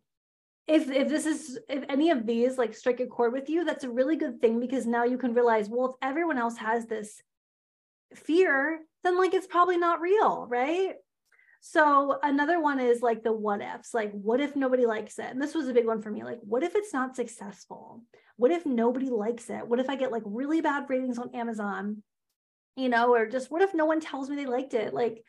if 0.67 0.89
if 0.91 1.09
this 1.09 1.25
is 1.25 1.59
if 1.67 1.83
any 1.89 2.11
of 2.11 2.27
these 2.27 2.57
like 2.57 2.75
strike 2.75 2.99
a 2.99 3.07
chord 3.07 3.33
with 3.33 3.49
you, 3.49 3.65
that's 3.65 3.83
a 3.83 3.89
really 3.89 4.15
good 4.15 4.39
thing 4.39 4.59
because 4.59 4.85
now 4.85 5.03
you 5.03 5.17
can 5.17 5.33
realize, 5.33 5.67
well, 5.67 5.89
if 5.89 5.95
everyone 6.07 6.37
else 6.37 6.57
has 6.57 6.85
this 6.85 7.21
fear, 8.15 8.79
then 9.03 9.17
like 9.17 9.33
it's 9.33 9.47
probably 9.47 9.77
not 9.77 10.01
real, 10.01 10.45
right? 10.49 10.93
So 11.61 12.17
another 12.23 12.61
one 12.61 12.79
is 12.79 13.01
like 13.01 13.23
the 13.23 13.33
what 13.33 13.61
ifs, 13.61 13.93
like 13.93 14.11
what 14.13 14.39
if 14.39 14.55
nobody 14.55 14.85
likes 14.85 15.19
it? 15.19 15.25
And 15.25 15.41
this 15.41 15.53
was 15.53 15.67
a 15.67 15.73
big 15.73 15.85
one 15.85 16.01
for 16.01 16.09
me. 16.09 16.23
Like, 16.23 16.39
what 16.41 16.63
if 16.63 16.75
it's 16.75 16.93
not 16.93 17.15
successful? 17.15 18.03
What 18.37 18.51
if 18.51 18.65
nobody 18.65 19.09
likes 19.09 19.49
it? 19.49 19.67
What 19.67 19.79
if 19.79 19.89
I 19.89 19.95
get 19.95 20.11
like 20.11 20.23
really 20.25 20.61
bad 20.61 20.85
ratings 20.89 21.19
on 21.19 21.35
Amazon? 21.35 22.01
You 22.75 22.87
know, 22.87 23.13
or 23.13 23.27
just 23.27 23.51
what 23.51 23.61
if 23.61 23.73
no 23.73 23.85
one 23.85 23.99
tells 23.99 24.29
me 24.29 24.37
they 24.37 24.45
liked 24.45 24.73
it? 24.73 24.93
Like, 24.93 25.21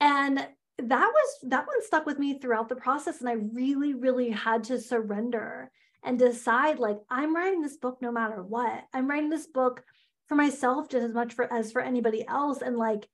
and 0.00 0.38
that 0.78 1.10
was 1.12 1.38
that 1.44 1.66
one 1.66 1.82
stuck 1.82 2.06
with 2.06 2.18
me 2.18 2.38
throughout 2.38 2.70
the 2.70 2.76
process. 2.76 3.20
And 3.20 3.28
I 3.28 3.34
really, 3.34 3.92
really 3.92 4.30
had 4.30 4.64
to 4.64 4.80
surrender 4.80 5.70
and 6.02 6.18
decide 6.18 6.78
like 6.78 6.98
I'm 7.10 7.34
writing 7.34 7.60
this 7.60 7.76
book 7.76 7.98
no 8.00 8.12
matter 8.12 8.42
what. 8.42 8.84
I'm 8.94 9.08
writing 9.08 9.28
this 9.28 9.46
book 9.46 9.82
for 10.26 10.34
myself 10.34 10.88
just 10.88 11.04
as 11.04 11.12
much 11.12 11.34
for 11.34 11.52
as 11.52 11.72
for 11.72 11.80
anybody 11.80 12.26
else. 12.26 12.62
And 12.62 12.76
like 12.76 13.08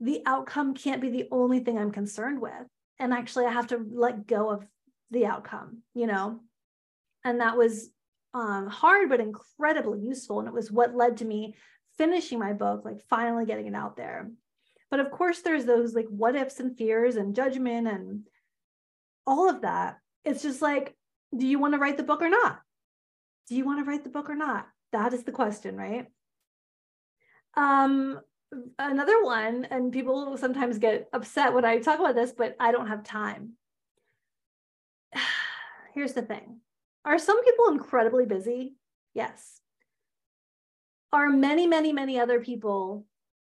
the 0.00 0.22
outcome 0.26 0.74
can't 0.74 1.00
be 1.00 1.10
the 1.10 1.28
only 1.30 1.60
thing 1.60 1.78
I'm 1.78 1.92
concerned 1.92 2.40
with. 2.40 2.52
And 2.98 3.12
actually, 3.12 3.46
I 3.46 3.52
have 3.52 3.68
to 3.68 3.84
let 3.92 4.26
go 4.26 4.50
of 4.50 4.66
the 5.10 5.26
outcome, 5.26 5.82
you 5.94 6.06
know? 6.06 6.40
And 7.24 7.40
that 7.40 7.56
was 7.56 7.90
um, 8.34 8.66
hard, 8.66 9.08
but 9.08 9.20
incredibly 9.20 10.00
useful. 10.00 10.40
And 10.40 10.48
it 10.48 10.54
was 10.54 10.70
what 10.70 10.94
led 10.94 11.18
to 11.18 11.24
me 11.24 11.54
finishing 11.96 12.38
my 12.38 12.52
book, 12.52 12.84
like 12.84 13.00
finally 13.08 13.46
getting 13.46 13.66
it 13.66 13.74
out 13.74 13.96
there. 13.96 14.30
But 14.90 15.00
of 15.00 15.10
course, 15.10 15.40
there's 15.40 15.64
those 15.64 15.94
like 15.94 16.06
what 16.08 16.36
ifs 16.36 16.60
and 16.60 16.76
fears 16.76 17.16
and 17.16 17.34
judgment 17.34 17.88
and 17.88 18.26
all 19.26 19.48
of 19.48 19.62
that. 19.62 19.98
It's 20.24 20.42
just 20.42 20.62
like, 20.62 20.94
do 21.36 21.46
you 21.46 21.58
want 21.58 21.74
to 21.74 21.78
write 21.78 21.96
the 21.96 22.02
book 22.02 22.22
or 22.22 22.28
not? 22.28 22.60
Do 23.48 23.56
you 23.56 23.64
want 23.64 23.80
to 23.80 23.90
write 23.90 24.04
the 24.04 24.10
book 24.10 24.30
or 24.30 24.36
not? 24.36 24.66
That 24.92 25.12
is 25.12 25.24
the 25.24 25.32
question, 25.32 25.76
right? 25.76 26.06
Um, 27.56 28.20
another 28.78 29.22
one, 29.22 29.66
and 29.70 29.92
people 29.92 30.36
sometimes 30.36 30.78
get 30.78 31.08
upset 31.12 31.52
when 31.54 31.64
I 31.64 31.78
talk 31.78 31.98
about 32.00 32.14
this, 32.14 32.32
but 32.32 32.56
I 32.58 32.72
don't 32.72 32.88
have 32.88 33.04
time. 33.04 33.52
Here's 35.94 36.12
the 36.12 36.22
thing 36.22 36.60
Are 37.04 37.18
some 37.18 37.42
people 37.44 37.68
incredibly 37.68 38.26
busy? 38.26 38.76
Yes. 39.14 39.60
Are 41.12 41.30
many, 41.30 41.66
many, 41.68 41.92
many 41.92 42.18
other 42.18 42.40
people 42.40 43.06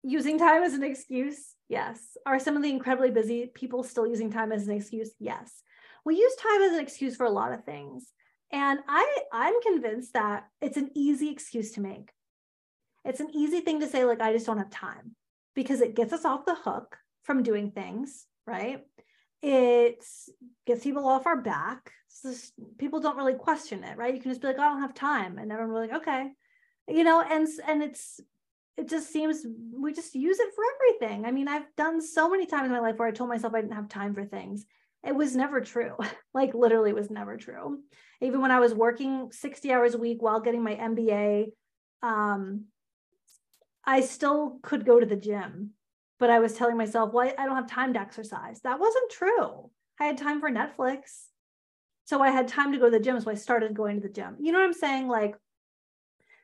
using 0.01 0.39
time 0.39 0.63
as 0.63 0.73
an 0.73 0.83
excuse? 0.83 1.55
Yes. 1.67 2.17
Are 2.25 2.39
some 2.39 2.55
of 2.55 2.63
the 2.63 2.69
incredibly 2.69 3.11
busy 3.11 3.47
people 3.53 3.83
still 3.83 4.07
using 4.07 4.31
time 4.31 4.53
as 4.53 4.67
an 4.67 4.75
excuse? 4.75 5.11
Yes. 5.19 5.61
We 6.05 6.15
use 6.15 6.35
time 6.35 6.61
as 6.61 6.73
an 6.73 6.79
excuse 6.79 7.17
for 7.17 7.25
a 7.25 7.31
lot 7.31 7.51
of 7.51 7.65
things. 7.65 8.13
And 8.51 8.79
I, 8.87 9.17
I'm 9.33 9.61
convinced 9.61 10.13
that 10.13 10.47
it's 10.61 10.77
an 10.77 10.89
easy 10.95 11.29
excuse 11.29 11.73
to 11.73 11.81
make. 11.81 12.11
It's 13.05 13.19
an 13.19 13.29
easy 13.33 13.61
thing 13.61 13.79
to 13.79 13.87
say, 13.87 14.03
like, 14.05 14.21
I 14.21 14.33
just 14.33 14.45
don't 14.45 14.57
have 14.57 14.69
time 14.69 15.15
because 15.55 15.81
it 15.81 15.95
gets 15.95 16.13
us 16.13 16.25
off 16.25 16.45
the 16.45 16.55
hook 16.55 16.97
from 17.23 17.43
doing 17.43 17.71
things, 17.71 18.25
right? 18.45 18.81
It 19.41 20.03
gets 20.65 20.83
people 20.83 21.07
off 21.07 21.25
our 21.25 21.41
back. 21.41 21.91
People 22.77 22.99
don't 22.99 23.17
really 23.17 23.35
question 23.35 23.83
it, 23.83 23.97
right? 23.97 24.13
You 24.13 24.21
can 24.21 24.31
just 24.31 24.41
be 24.41 24.47
like, 24.47 24.59
I 24.59 24.69
don't 24.69 24.81
have 24.81 24.93
time. 24.93 25.37
And 25.37 25.51
everyone 25.51 25.73
will 25.73 25.81
be 25.81 25.87
like, 25.87 26.01
okay. 26.01 26.29
You 26.87 27.03
know, 27.03 27.21
and 27.21 27.47
and 27.67 27.83
it's 27.83 28.19
it 28.77 28.87
just 28.87 29.11
seems 29.11 29.45
we 29.73 29.93
just 29.93 30.15
use 30.15 30.39
it 30.39 30.49
for 30.55 30.63
everything. 30.75 31.25
I 31.25 31.31
mean, 31.31 31.47
I've 31.47 31.67
done 31.75 32.01
so 32.01 32.29
many 32.29 32.45
times 32.45 32.67
in 32.67 32.71
my 32.71 32.79
life 32.79 32.97
where 32.97 33.07
I 33.07 33.11
told 33.11 33.29
myself 33.29 33.53
I 33.53 33.61
didn't 33.61 33.75
have 33.75 33.89
time 33.89 34.13
for 34.13 34.25
things. 34.25 34.65
It 35.05 35.15
was 35.15 35.35
never 35.35 35.61
true. 35.61 35.95
like 36.33 36.53
literally 36.53 36.93
was 36.93 37.09
never 37.09 37.37
true. 37.37 37.79
Even 38.21 38.41
when 38.41 38.51
I 38.51 38.59
was 38.59 38.73
working 38.73 39.31
60 39.31 39.71
hours 39.71 39.95
a 39.95 39.97
week 39.97 40.21
while 40.21 40.39
getting 40.39 40.63
my 40.63 40.75
MBA, 40.75 41.51
um, 42.01 42.65
I 43.85 44.01
still 44.01 44.59
could 44.61 44.85
go 44.85 44.99
to 44.99 45.05
the 45.05 45.15
gym, 45.15 45.71
but 46.19 46.29
I 46.29 46.39
was 46.39 46.53
telling 46.53 46.77
myself, 46.77 47.13
well, 47.13 47.31
I 47.37 47.45
don't 47.45 47.55
have 47.55 47.69
time 47.69 47.93
to 47.93 47.99
exercise. 47.99 48.61
That 48.61 48.79
wasn't 48.79 49.11
true. 49.11 49.71
I 49.99 50.05
had 50.05 50.17
time 50.17 50.39
for 50.39 50.49
Netflix. 50.49 51.25
So 52.05 52.21
I 52.21 52.31
had 52.31 52.47
time 52.47 52.71
to 52.71 52.77
go 52.77 52.85
to 52.85 52.91
the 52.91 53.03
gym. 53.03 53.19
So 53.19 53.31
I 53.31 53.35
started 53.35 53.73
going 53.73 54.01
to 54.01 54.07
the 54.07 54.13
gym. 54.13 54.35
You 54.39 54.51
know 54.51 54.59
what 54.59 54.65
I'm 54.65 54.73
saying? 54.73 55.07
Like, 55.07 55.35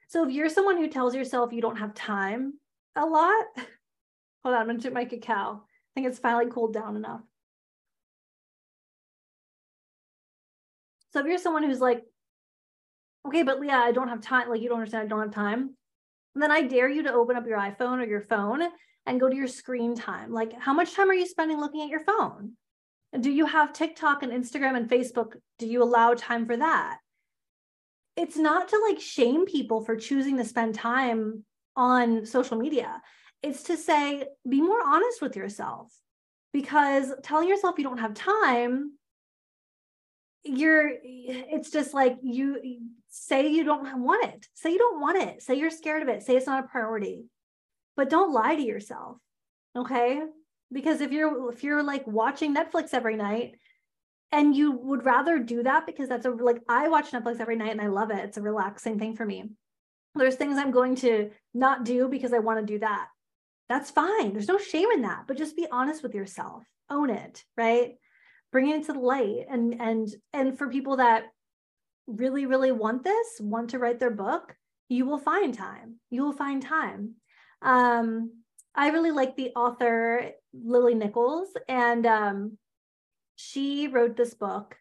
so 0.07 0.27
if 0.27 0.33
you're 0.33 0.49
someone 0.49 0.77
who 0.77 0.87
tells 0.87 1.15
yourself 1.15 1.53
you 1.53 1.61
don't 1.61 1.77
have 1.77 1.93
time 1.93 2.53
a 2.95 3.05
lot, 3.05 3.45
hold 4.43 4.55
on, 4.55 4.61
I'm 4.61 4.67
going 4.67 4.77
to 4.77 4.81
drink 4.81 4.93
my 4.93 5.05
cacao. 5.05 5.63
I 5.63 5.91
think 5.93 6.07
it's 6.07 6.19
finally 6.19 6.51
cooled 6.51 6.73
down 6.73 6.95
enough. 6.95 7.21
So 11.13 11.21
if 11.21 11.25
you're 11.25 11.37
someone 11.37 11.63
who's 11.63 11.79
like, 11.79 12.03
okay, 13.25 13.43
but 13.43 13.59
Leah, 13.59 13.73
I 13.73 13.91
don't 13.91 14.09
have 14.09 14.21
time, 14.21 14.49
like 14.49 14.61
you 14.61 14.69
don't 14.69 14.79
understand, 14.79 15.05
I 15.05 15.07
don't 15.07 15.21
have 15.21 15.33
time 15.33 15.75
then 16.43 16.51
I 16.51 16.61
dare 16.61 16.89
you 16.89 17.03
to 17.03 17.13
open 17.13 17.35
up 17.35 17.47
your 17.47 17.57
iPhone 17.57 17.99
or 18.01 18.05
your 18.05 18.21
phone 18.21 18.61
and 19.05 19.19
go 19.19 19.29
to 19.29 19.35
your 19.35 19.47
screen 19.47 19.95
time. 19.95 20.31
Like, 20.31 20.53
how 20.59 20.73
much 20.73 20.93
time 20.93 21.09
are 21.09 21.13
you 21.13 21.27
spending 21.27 21.59
looking 21.59 21.81
at 21.81 21.89
your 21.89 22.03
phone? 22.03 22.53
Do 23.19 23.31
you 23.31 23.45
have 23.45 23.71
TikTok 23.71 24.23
and 24.23 24.31
Instagram 24.31 24.75
and 24.75 24.89
Facebook? 24.89 25.33
Do 25.59 25.67
you 25.67 25.81
allow 25.81 26.13
time 26.13 26.45
for 26.45 26.57
that? 26.57 26.97
It's 28.17 28.37
not 28.37 28.69
to 28.69 28.81
like 28.89 28.99
shame 28.99 29.45
people 29.45 29.81
for 29.81 29.95
choosing 29.95 30.37
to 30.37 30.45
spend 30.45 30.75
time 30.75 31.45
on 31.75 32.25
social 32.25 32.57
media. 32.57 33.01
It's 33.41 33.63
to 33.63 33.77
say, 33.77 34.25
be 34.47 34.61
more 34.61 34.81
honest 34.85 35.21
with 35.21 35.35
yourself 35.35 35.93
because 36.51 37.13
telling 37.23 37.47
yourself 37.47 37.75
you 37.77 37.83
don't 37.83 37.99
have 37.99 38.13
time 38.13 38.93
you're 40.45 40.91
it's 41.03 41.71
just 41.71 41.93
like 41.93 42.17
you 42.21 42.79
say 43.17 43.47
you 43.47 43.63
don't 43.63 44.03
want 44.03 44.25
it. 44.25 44.47
Say 44.53 44.71
you 44.71 44.77
don't 44.77 45.01
want 45.01 45.17
it. 45.17 45.41
Say 45.41 45.55
you're 45.55 45.69
scared 45.69 46.01
of 46.01 46.09
it. 46.09 46.23
Say 46.23 46.35
it's 46.35 46.47
not 46.47 46.63
a 46.63 46.67
priority. 46.67 47.25
But 47.95 48.09
don't 48.09 48.33
lie 48.33 48.55
to 48.55 48.61
yourself 48.61 49.17
okay? 49.75 50.21
Because 50.71 51.01
if 51.01 51.11
you're 51.11 51.51
if 51.51 51.63
you're 51.63 51.83
like 51.83 52.07
watching 52.07 52.55
netflix 52.55 52.93
every 52.93 53.15
night 53.15 53.55
and 54.31 54.55
you 54.55 54.71
would 54.71 55.05
rather 55.05 55.39
do 55.39 55.63
that 55.63 55.85
because 55.85 56.09
that's 56.09 56.25
a 56.25 56.31
like 56.31 56.61
i 56.67 56.87
watch 56.87 57.11
netflix 57.11 57.39
every 57.39 57.55
night 57.55 57.71
and 57.71 57.81
i 57.81 57.87
love 57.87 58.11
it. 58.11 58.23
It's 58.23 58.37
a 58.37 58.41
relaxing 58.41 58.97
thing 58.97 59.15
for 59.15 59.25
me. 59.25 59.49
There's 60.15 60.35
things 60.35 60.57
i'm 60.57 60.71
going 60.71 60.95
to 60.97 61.31
not 61.53 61.85
do 61.85 62.07
because 62.07 62.33
i 62.33 62.39
want 62.39 62.59
to 62.59 62.73
do 62.73 62.79
that. 62.79 63.07
That's 63.69 63.91
fine. 63.91 64.33
There's 64.33 64.47
no 64.47 64.57
shame 64.57 64.89
in 64.93 65.01
that. 65.03 65.23
But 65.27 65.37
just 65.37 65.55
be 65.55 65.67
honest 65.71 66.03
with 66.03 66.15
yourself. 66.15 66.63
Own 66.89 67.09
it 67.09 67.43
right? 67.57 67.93
Bring 68.51 68.69
it 68.69 68.85
to 68.85 68.93
the 68.93 68.99
light. 68.99 69.45
And 69.49 69.79
and 69.79 70.07
and 70.33 70.57
for 70.57 70.69
people 70.69 70.97
that 70.97 71.25
really 72.07 72.45
really 72.45 72.71
want 72.71 73.03
this 73.03 73.27
want 73.39 73.71
to 73.71 73.79
write 73.79 73.99
their 73.99 74.11
book 74.11 74.55
you 74.89 75.05
will 75.05 75.17
find 75.17 75.53
time. 75.53 75.95
You 76.09 76.23
will 76.23 76.33
find 76.33 76.61
time. 76.61 77.15
Um 77.61 78.31
i 78.77 78.89
really 78.89 79.11
like 79.11 79.37
the 79.37 79.51
author 79.55 80.31
lily 80.53 80.95
nichols 80.95 81.47
and 81.69 82.05
um 82.05 82.57
she 83.35 83.87
wrote 83.87 84.15
this 84.15 84.33
book. 84.33 84.77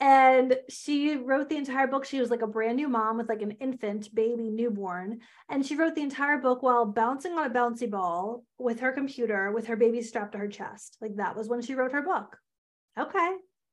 And 0.00 0.56
she 0.68 1.14
wrote 1.14 1.48
the 1.48 1.56
entire 1.56 1.86
book. 1.86 2.04
She 2.04 2.18
was 2.18 2.28
like 2.28 2.42
a 2.42 2.46
brand 2.48 2.76
new 2.76 2.88
mom 2.88 3.18
with 3.18 3.28
like 3.28 3.42
an 3.42 3.52
infant 3.60 4.12
baby 4.12 4.50
newborn. 4.50 5.20
And 5.48 5.64
she 5.64 5.76
wrote 5.76 5.94
the 5.94 6.02
entire 6.02 6.38
book 6.38 6.60
while 6.60 6.84
bouncing 6.84 7.32
on 7.34 7.48
a 7.48 7.54
bouncy 7.54 7.88
ball 7.88 8.44
with 8.58 8.80
her 8.80 8.90
computer 8.90 9.52
with 9.52 9.66
her 9.68 9.76
baby 9.76 10.02
strapped 10.02 10.32
to 10.32 10.38
her 10.38 10.48
chest. 10.48 10.96
Like 11.00 11.16
that 11.16 11.36
was 11.36 11.48
when 11.48 11.62
she 11.62 11.74
wrote 11.74 11.92
her 11.92 12.02
book. 12.02 12.36
Okay, 12.98 13.32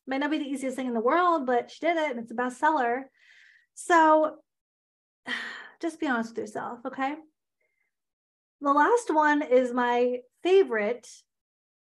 might 0.10 0.18
not 0.18 0.32
be 0.32 0.40
the 0.40 0.50
easiest 0.50 0.76
thing 0.76 0.88
in 0.88 0.94
the 0.94 1.00
world, 1.00 1.46
but 1.46 1.70
she 1.70 1.86
did 1.86 1.96
it 1.96 2.12
and 2.12 2.20
it's 2.20 2.32
a 2.32 2.36
bestseller. 2.36 3.04
So 3.76 4.38
just 5.82 6.00
be 6.00 6.08
honest 6.08 6.32
with 6.32 6.40
yourself, 6.40 6.80
okay? 6.86 7.16
The 8.62 8.74
last 8.74 9.14
one 9.14 9.42
is 9.42 9.72
my 9.72 10.18
favorite, 10.44 11.08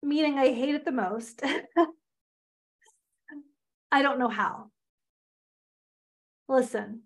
meaning 0.03 0.38
I 0.38 0.51
hate 0.51 0.75
it 0.75 0.86
the 0.86 0.91
most. 0.91 1.41
I 3.91 4.01
don't 4.01 4.19
know 4.19 4.27
how. 4.27 4.69
Listen, 6.50 7.03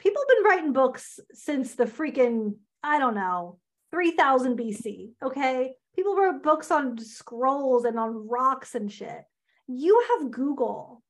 people 0.00 0.22
have 0.22 0.36
been 0.36 0.44
writing 0.44 0.72
books 0.72 1.20
since 1.32 1.74
the 1.74 1.84
freaking, 1.84 2.56
I 2.82 2.98
don't 2.98 3.14
know, 3.14 3.60
3000 3.92 4.58
BC, 4.58 5.12
okay? 5.24 5.74
People 5.94 6.16
wrote 6.16 6.42
books 6.42 6.72
on 6.72 6.98
scrolls 6.98 7.84
and 7.84 7.98
on 7.98 8.28
rocks 8.28 8.74
and 8.74 8.92
shit 8.92 9.22
you 9.66 10.04
have 10.10 10.30
Google 10.30 11.02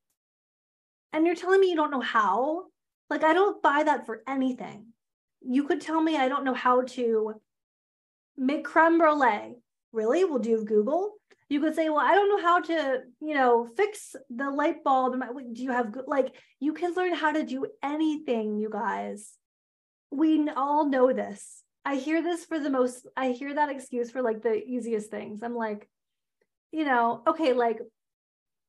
and 1.13 1.27
you're 1.27 1.35
telling 1.35 1.61
me 1.61 1.71
you 1.71 1.77
don't 1.77 1.91
know 1.91 2.01
how? 2.01 2.65
Like, 3.11 3.23
I 3.23 3.35
don't 3.35 3.63
buy 3.63 3.83
that 3.85 4.07
for 4.07 4.23
anything. 4.27 4.87
You 5.41 5.65
could 5.65 5.81
tell 5.81 6.01
me 6.01 6.17
I 6.17 6.29
don't 6.29 6.45
know 6.45 6.55
how 6.55 6.83
to 6.83 7.35
make 8.37 8.65
creme 8.65 8.99
brulee. 8.99 9.57
Really? 9.93 10.25
Well, 10.25 10.39
do 10.39 10.51
you 10.51 10.57
have 10.57 10.67
Google? 10.67 11.15
You 11.49 11.61
could 11.61 11.75
say, 11.75 11.89
well, 11.89 12.01
I 12.01 12.15
don't 12.15 12.31
know 12.31 12.43
how 12.43 12.61
to, 12.63 13.03
you 13.21 13.35
know, 13.35 13.69
fix 13.77 14.17
the 14.31 14.51
light 14.51 14.83
bulb. 14.83 15.15
Do 15.53 15.63
you 15.63 15.71
have, 15.71 15.95
like, 16.07 16.35
you 16.59 16.73
can 16.73 16.95
learn 16.95 17.15
how 17.15 17.33
to 17.33 17.45
do 17.45 17.67
anything, 17.83 18.57
you 18.59 18.71
guys. 18.71 19.35
We 20.11 20.49
all 20.49 20.89
know 20.89 21.13
this. 21.13 21.63
I 21.85 21.97
hear 21.97 22.23
this 22.23 22.47
for 22.47 22.59
the 22.59 22.71
most, 22.71 23.07
I 23.17 23.33
hear 23.33 23.55
that 23.55 23.69
excuse 23.69 24.11
for 24.11 24.23
like 24.23 24.43
the 24.43 24.55
easiest 24.55 25.11
things. 25.11 25.43
I'm 25.43 25.55
like, 25.55 25.87
you 26.73 26.85
know, 26.85 27.23
okay, 27.27 27.53
like 27.53 27.79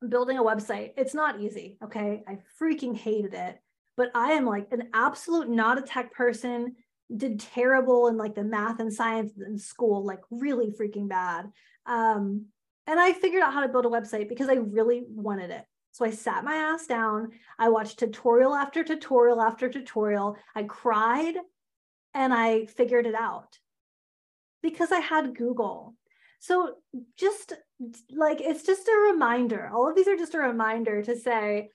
building 0.07 0.37
a 0.37 0.43
website, 0.43 0.91
it's 0.97 1.13
not 1.13 1.39
easy. 1.39 1.77
Okay. 1.83 2.23
I 2.27 2.39
freaking 2.61 2.95
hated 2.95 3.33
it. 3.33 3.59
But 3.97 4.11
I 4.13 4.33
am 4.33 4.45
like 4.45 4.67
an 4.71 4.89
absolute 4.93 5.49
not 5.49 5.77
a 5.77 5.81
tech 5.81 6.13
person, 6.13 6.75
did 7.15 7.39
terrible 7.39 8.07
in 8.07 8.17
like 8.17 8.35
the 8.35 8.43
math 8.43 8.79
and 8.79 8.93
science 8.93 9.31
in 9.45 9.57
school, 9.57 10.05
like 10.05 10.19
really 10.29 10.71
freaking 10.71 11.07
bad. 11.07 11.49
Um, 11.85 12.47
and 12.87 12.99
I 12.99 13.13
figured 13.13 13.41
out 13.41 13.53
how 13.53 13.61
to 13.61 13.69
build 13.69 13.85
a 13.85 13.89
website 13.89 14.29
because 14.29 14.49
I 14.49 14.55
really 14.55 15.03
wanted 15.07 15.49
it. 15.49 15.63
So 15.91 16.03
I 16.03 16.11
sat 16.11 16.43
my 16.43 16.55
ass 16.55 16.87
down. 16.87 17.29
I 17.57 17.69
watched 17.69 17.99
tutorial 17.99 18.53
after 18.53 18.83
tutorial 18.83 19.41
after 19.41 19.69
tutorial. 19.69 20.35
I 20.53 20.63
cried 20.63 21.35
and 22.13 22.33
I 22.33 22.65
figured 22.65 23.05
it 23.05 23.15
out 23.15 23.57
because 24.61 24.91
I 24.91 24.99
had 24.99 25.37
Google. 25.37 25.95
So 26.39 26.75
just 27.17 27.53
like 28.11 28.41
it's 28.41 28.63
just 28.63 28.87
a 28.87 29.11
reminder. 29.11 29.69
All 29.73 29.89
of 29.89 29.95
these 29.95 30.07
are 30.07 30.17
just 30.17 30.35
a 30.35 30.39
reminder 30.39 31.01
to 31.03 31.15
say, 31.15 31.69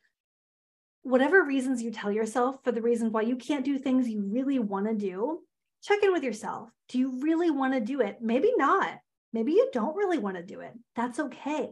whatever 1.03 1.45
reasons 1.45 1.83
you 1.83 1.91
tell 1.91 2.13
yourself 2.13 2.63
for 2.63 2.73
the 2.73 2.83
reasons 2.83 3.13
why 3.13 3.23
you 3.23 3.37
can't 3.37 3.65
do 3.65 3.79
things 3.79 4.09
you 4.09 4.23
really 4.23 4.59
want 4.59 4.87
to 4.87 4.95
do, 4.95 5.41
check 5.83 6.03
in 6.03 6.13
with 6.13 6.23
yourself. 6.23 6.71
Do 6.89 6.99
you 6.99 7.21
really 7.21 7.51
want 7.51 7.75
to 7.75 7.81
do 7.81 8.01
it? 8.01 8.19
Maybe 8.21 8.53
not. 8.57 8.99
Maybe 9.33 9.53
you 9.53 9.71
don't 9.73 9.97
really 9.97 10.19
want 10.19 10.37
to 10.37 10.43
do 10.43 10.61
it. 10.61 10.73
That's 10.97 11.21
okay. 11.21 11.71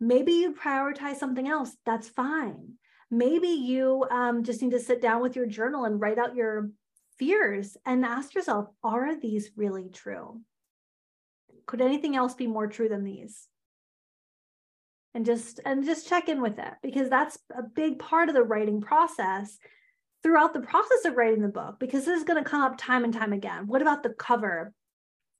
Maybe 0.00 0.32
you 0.32 0.54
prioritize 0.54 1.16
something 1.16 1.46
else. 1.46 1.76
That's 1.86 2.08
fine. 2.08 2.74
Maybe 3.10 3.48
you 3.48 4.06
um, 4.10 4.44
just 4.44 4.62
need 4.62 4.72
to 4.72 4.80
sit 4.80 5.02
down 5.02 5.20
with 5.20 5.36
your 5.36 5.46
journal 5.46 5.84
and 5.84 6.00
write 6.00 6.18
out 6.18 6.34
your 6.34 6.70
fears 7.18 7.76
and 7.84 8.04
ask 8.04 8.34
yourself 8.34 8.68
are 8.82 9.18
these 9.18 9.50
really 9.56 9.90
true? 9.90 10.40
Could 11.70 11.80
anything 11.80 12.16
else 12.16 12.34
be 12.34 12.48
more 12.48 12.66
true 12.66 12.88
than 12.88 13.04
these? 13.04 13.46
And 15.14 15.24
just 15.24 15.60
and 15.64 15.84
just 15.84 16.08
check 16.08 16.28
in 16.28 16.40
with 16.42 16.58
it 16.58 16.74
because 16.82 17.08
that's 17.08 17.38
a 17.56 17.62
big 17.62 18.00
part 18.00 18.28
of 18.28 18.34
the 18.34 18.42
writing 18.42 18.80
process 18.80 19.56
throughout 20.20 20.52
the 20.52 20.62
process 20.62 21.04
of 21.04 21.16
writing 21.16 21.42
the 21.42 21.48
book 21.48 21.78
because 21.78 22.04
this 22.04 22.18
is 22.18 22.24
going 22.24 22.42
to 22.42 22.50
come 22.50 22.60
up 22.60 22.76
time 22.76 23.04
and 23.04 23.14
time 23.14 23.32
again. 23.32 23.68
What 23.68 23.82
about 23.82 24.02
the 24.02 24.10
cover? 24.10 24.72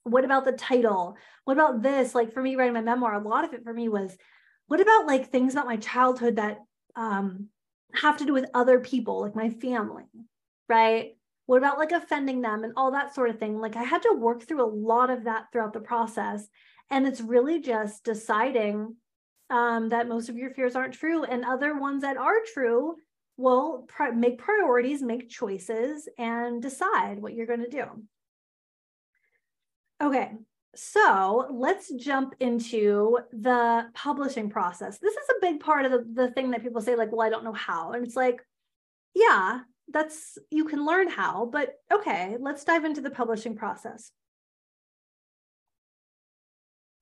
What 0.03 0.23
about 0.23 0.45
the 0.45 0.53
title? 0.53 1.17
What 1.43 1.57
about 1.57 1.81
this? 1.81 2.15
Like 2.15 2.31
for 2.33 2.41
me 2.41 2.55
writing 2.55 2.75
my 2.75 2.81
memoir, 2.81 3.13
a 3.13 3.27
lot 3.27 3.43
of 3.43 3.53
it 3.53 3.65
for 3.65 3.73
me 3.73 3.89
was 3.89 4.17
what 4.67 4.79
about 4.79 5.07
like 5.07 5.31
things 5.31 5.51
about 5.51 5.65
my 5.65 5.75
childhood 5.75 6.37
that 6.37 6.59
um, 6.95 7.49
have 7.93 8.19
to 8.19 8.25
do 8.25 8.31
with 8.31 8.49
other 8.53 8.79
people, 8.79 9.19
like 9.19 9.35
my 9.35 9.49
family, 9.49 10.05
right? 10.69 11.17
What 11.51 11.57
about 11.57 11.79
like 11.79 11.91
offending 11.91 12.39
them 12.39 12.63
and 12.63 12.71
all 12.77 12.91
that 12.91 13.13
sort 13.13 13.29
of 13.29 13.37
thing? 13.37 13.59
Like 13.59 13.75
I 13.75 13.83
had 13.83 14.03
to 14.03 14.15
work 14.17 14.41
through 14.41 14.63
a 14.63 14.73
lot 14.73 15.09
of 15.09 15.25
that 15.25 15.47
throughout 15.51 15.73
the 15.73 15.81
process. 15.81 16.47
And 16.89 17.05
it's 17.05 17.19
really 17.19 17.59
just 17.59 18.05
deciding 18.05 18.95
um, 19.49 19.89
that 19.89 20.07
most 20.07 20.29
of 20.29 20.37
your 20.37 20.51
fears 20.51 20.77
aren't 20.77 20.93
true 20.93 21.25
and 21.25 21.43
other 21.43 21.77
ones 21.77 22.03
that 22.03 22.15
are 22.15 22.37
true 22.53 22.95
will 23.35 23.85
make 24.15 24.37
priorities, 24.37 25.01
make 25.01 25.27
choices, 25.27 26.07
and 26.17 26.61
decide 26.61 27.21
what 27.21 27.33
you're 27.33 27.47
going 27.47 27.65
to 27.65 27.69
do. 27.69 27.83
Okay, 30.01 30.31
so 30.73 31.47
let's 31.51 31.91
jump 31.95 32.33
into 32.39 33.19
the 33.33 33.89
publishing 33.93 34.49
process. 34.49 34.99
This 34.99 35.15
is 35.15 35.29
a 35.31 35.41
big 35.41 35.59
part 35.59 35.83
of 35.83 35.91
the, 35.91 36.05
the 36.13 36.31
thing 36.31 36.51
that 36.51 36.63
people 36.63 36.79
say, 36.79 36.95
like, 36.95 37.11
well, 37.11 37.27
I 37.27 37.29
don't 37.29 37.43
know 37.43 37.51
how. 37.51 37.91
And 37.91 38.05
it's 38.05 38.15
like, 38.15 38.39
yeah, 39.13 39.59
that's, 39.91 40.37
you 40.49 40.65
can 40.65 40.85
learn 40.85 41.09
how, 41.09 41.45
but 41.45 41.75
okay, 41.91 42.37
let's 42.39 42.63
dive 42.63 42.85
into 42.85 43.01
the 43.01 43.09
publishing 43.09 43.55
process. 43.55 44.11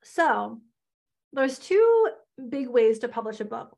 So 0.04 0.62
there's 1.34 1.60
two 1.60 2.10
big 2.50 2.68
ways 2.68 3.00
to 3.00 3.08
publish 3.08 3.40
a 3.40 3.46
book. 3.46 3.76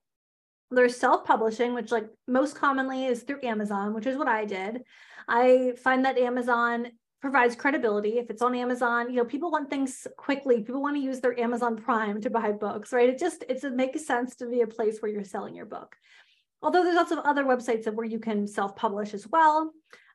There's 0.69 0.95
self-publishing, 0.97 1.73
which 1.73 1.91
like 1.91 2.07
most 2.27 2.55
commonly 2.55 3.05
is 3.05 3.23
through 3.23 3.43
Amazon, 3.43 3.93
which 3.93 4.05
is 4.05 4.17
what 4.17 4.29
I 4.29 4.45
did. 4.45 4.83
I 5.27 5.73
find 5.83 6.05
that 6.05 6.17
Amazon 6.17 6.87
provides 7.21 7.55
credibility. 7.55 8.17
If 8.17 8.29
it's 8.29 8.41
on 8.41 8.55
Amazon, 8.55 9.09
you 9.09 9.17
know, 9.17 9.25
people 9.25 9.51
want 9.51 9.69
things 9.69 10.07
quickly. 10.17 10.63
People 10.63 10.81
want 10.81 10.95
to 10.95 11.01
use 11.01 11.19
their 11.19 11.39
Amazon 11.39 11.75
Prime 11.75 12.21
to 12.21 12.29
buy 12.29 12.51
books, 12.51 12.93
right? 12.93 13.09
It 13.09 13.19
just 13.19 13.43
it's, 13.49 13.63
it 13.63 13.73
makes 13.73 14.05
sense 14.05 14.35
to 14.37 14.47
be 14.47 14.61
a 14.61 14.67
place 14.67 14.99
where 14.99 15.11
you're 15.11 15.23
selling 15.23 15.55
your 15.55 15.65
book. 15.65 15.95
Although 16.61 16.83
there's 16.83 16.95
lots 16.95 17.11
of 17.11 17.19
other 17.19 17.43
websites 17.43 17.91
where 17.91 18.05
you 18.05 18.19
can 18.19 18.47
self-publish 18.47 19.13
as 19.13 19.27
well. 19.27 19.71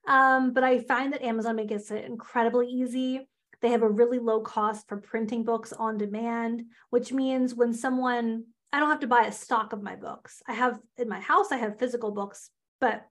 Um, 0.06 0.52
but 0.52 0.62
I 0.62 0.78
find 0.78 1.12
that 1.12 1.22
Amazon 1.22 1.56
makes 1.56 1.90
it 1.90 2.04
incredibly 2.04 2.68
easy. 2.68 3.28
They 3.60 3.70
have 3.70 3.82
a 3.82 3.88
really 3.88 4.18
low 4.18 4.40
cost 4.40 4.88
for 4.88 4.98
printing 4.98 5.42
books 5.42 5.72
on 5.72 5.98
demand, 5.98 6.64
which 6.90 7.12
means 7.12 7.54
when 7.54 7.72
someone, 7.72 8.44
I 8.72 8.78
don't 8.78 8.90
have 8.90 9.00
to 9.00 9.06
buy 9.06 9.26
a 9.26 9.32
stock 9.32 9.72
of 9.72 9.82
my 9.82 9.96
books. 9.96 10.42
I 10.46 10.52
have 10.52 10.78
in 10.96 11.08
my 11.08 11.20
house, 11.20 11.50
I 11.50 11.56
have 11.56 11.78
physical 11.78 12.12
books, 12.12 12.50
but 12.80 13.06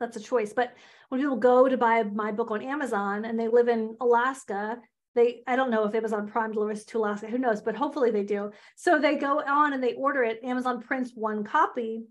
that's 0.00 0.16
a 0.16 0.20
choice. 0.20 0.52
But 0.52 0.74
when 1.08 1.20
people 1.20 1.36
go 1.36 1.68
to 1.68 1.76
buy 1.76 2.02
my 2.02 2.32
book 2.32 2.50
on 2.50 2.62
Amazon 2.62 3.24
and 3.24 3.38
they 3.38 3.48
live 3.48 3.68
in 3.68 3.96
Alaska, 4.00 4.78
they 5.14 5.42
I 5.46 5.56
don't 5.56 5.70
know 5.70 5.84
if 5.84 5.94
Amazon 5.94 6.26
Prime 6.26 6.52
delivers 6.52 6.84
to 6.86 6.98
Alaska, 6.98 7.28
who 7.28 7.38
knows, 7.38 7.62
but 7.62 7.76
hopefully 7.76 8.10
they 8.10 8.24
do. 8.24 8.50
So 8.74 8.98
they 8.98 9.16
go 9.16 9.40
on 9.40 9.72
and 9.72 9.82
they 9.82 9.94
order 9.94 10.24
it. 10.24 10.40
Amazon 10.42 10.82
prints 10.82 11.12
one 11.14 11.44
copy 11.44 12.04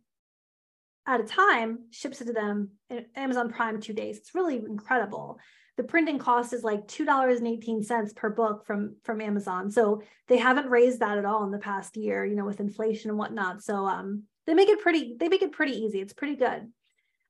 at 1.07 1.21
a 1.21 1.23
time, 1.23 1.79
ships 1.91 2.21
it 2.21 2.25
to 2.25 2.33
them. 2.33 2.71
Amazon 3.15 3.51
Prime 3.51 3.79
two 3.79 3.93
days. 3.93 4.17
It's 4.17 4.35
really 4.35 4.57
incredible. 4.57 5.39
The 5.77 5.83
printing 5.83 6.19
cost 6.19 6.53
is 6.53 6.63
like 6.63 6.87
two 6.87 7.05
dollars 7.05 7.39
and 7.39 7.47
eighteen 7.47 7.83
cents 7.83 8.13
per 8.13 8.29
book 8.29 8.65
from 8.65 8.95
from 9.03 9.21
Amazon. 9.21 9.69
So 9.69 10.01
they 10.27 10.37
haven't 10.37 10.69
raised 10.69 11.01
that 11.01 11.17
at 11.17 11.25
all 11.25 11.43
in 11.43 11.51
the 11.51 11.57
past 11.59 11.97
year, 11.97 12.25
you 12.25 12.35
know, 12.35 12.45
with 12.45 12.59
inflation 12.59 13.09
and 13.09 13.19
whatnot. 13.19 13.61
So 13.61 13.85
um, 13.85 14.23
they 14.47 14.53
make 14.53 14.69
it 14.69 14.81
pretty. 14.81 15.15
They 15.19 15.27
make 15.27 15.41
it 15.41 15.51
pretty 15.51 15.73
easy. 15.73 15.99
It's 15.99 16.13
pretty 16.13 16.35
good. 16.35 16.71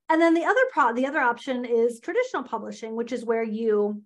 And 0.08 0.22
then 0.22 0.36
the 0.36 0.46
other 0.46 0.62
pro 0.72 0.94
the 0.94 1.08
other 1.08 1.20
option 1.20 1.66
is 1.66 2.00
traditional 2.00 2.44
publishing, 2.44 2.96
which 2.96 3.12
is 3.12 3.26
where 3.26 3.44
you 3.44 4.04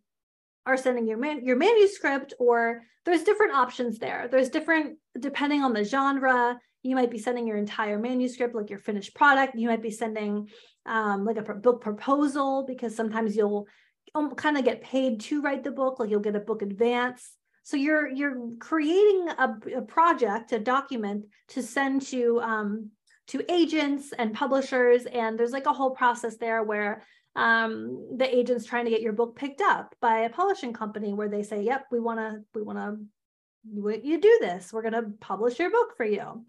are 0.65 0.77
sending 0.77 1.07
your 1.07 1.17
man 1.17 1.45
your 1.45 1.57
manuscript 1.57 2.33
or 2.39 2.83
there's 3.05 3.23
different 3.23 3.53
options 3.53 3.99
there. 3.99 4.27
There's 4.31 4.49
different 4.49 4.97
depending 5.19 5.63
on 5.63 5.73
the 5.73 5.83
genre. 5.83 6.59
You 6.83 6.95
might 6.95 7.11
be 7.11 7.17
sending 7.17 7.45
your 7.45 7.57
entire 7.57 7.99
manuscript, 7.99 8.55
like 8.55 8.69
your 8.69 8.79
finished 8.79 9.13
product. 9.15 9.55
You 9.55 9.67
might 9.67 9.81
be 9.81 9.91
sending 9.91 10.49
um, 10.85 11.25
like 11.25 11.37
a 11.37 11.53
book 11.53 11.81
proposal 11.81 12.65
because 12.67 12.95
sometimes 12.95 13.35
you'll 13.35 13.67
um, 14.15 14.33
kind 14.35 14.57
of 14.57 14.63
get 14.63 14.81
paid 14.81 15.19
to 15.21 15.41
write 15.41 15.63
the 15.63 15.71
book, 15.71 15.99
like 15.99 16.09
you'll 16.09 16.19
get 16.19 16.35
a 16.35 16.39
book 16.39 16.61
advance. 16.61 17.31
So 17.63 17.77
you're 17.77 18.07
you're 18.07 18.51
creating 18.59 19.29
a, 19.37 19.55
a 19.77 19.81
project, 19.81 20.53
a 20.53 20.59
document 20.59 21.25
to 21.49 21.61
send 21.61 22.01
to 22.07 22.41
um, 22.41 22.91
to 23.27 23.43
agents 23.51 24.11
and 24.17 24.33
publishers. 24.33 25.05
And 25.05 25.37
there's 25.37 25.51
like 25.51 25.67
a 25.67 25.73
whole 25.73 25.91
process 25.91 26.37
there 26.37 26.63
where 26.63 27.03
um, 27.35 28.17
the 28.17 28.35
agent's 28.35 28.65
trying 28.65 28.85
to 28.85 28.91
get 28.91 29.01
your 29.01 29.13
book 29.13 29.35
picked 29.35 29.61
up 29.61 29.93
by 30.01 30.21
a 30.21 30.29
publishing 30.29 30.73
company 30.73 31.13
where 31.13 31.29
they 31.29 31.43
say, 31.43 31.61
yep, 31.61 31.85
we 31.91 31.99
want 31.99 32.19
to, 32.19 32.39
we 32.55 32.63
want 32.63 32.79
to, 32.79 33.99
you 34.03 34.19
do 34.19 34.39
this. 34.41 34.73
We're 34.73 34.81
going 34.81 34.93
to 34.93 35.11
publish 35.19 35.59
your 35.59 35.69
book 35.69 35.93
for 35.95 36.05
you. 36.05 36.43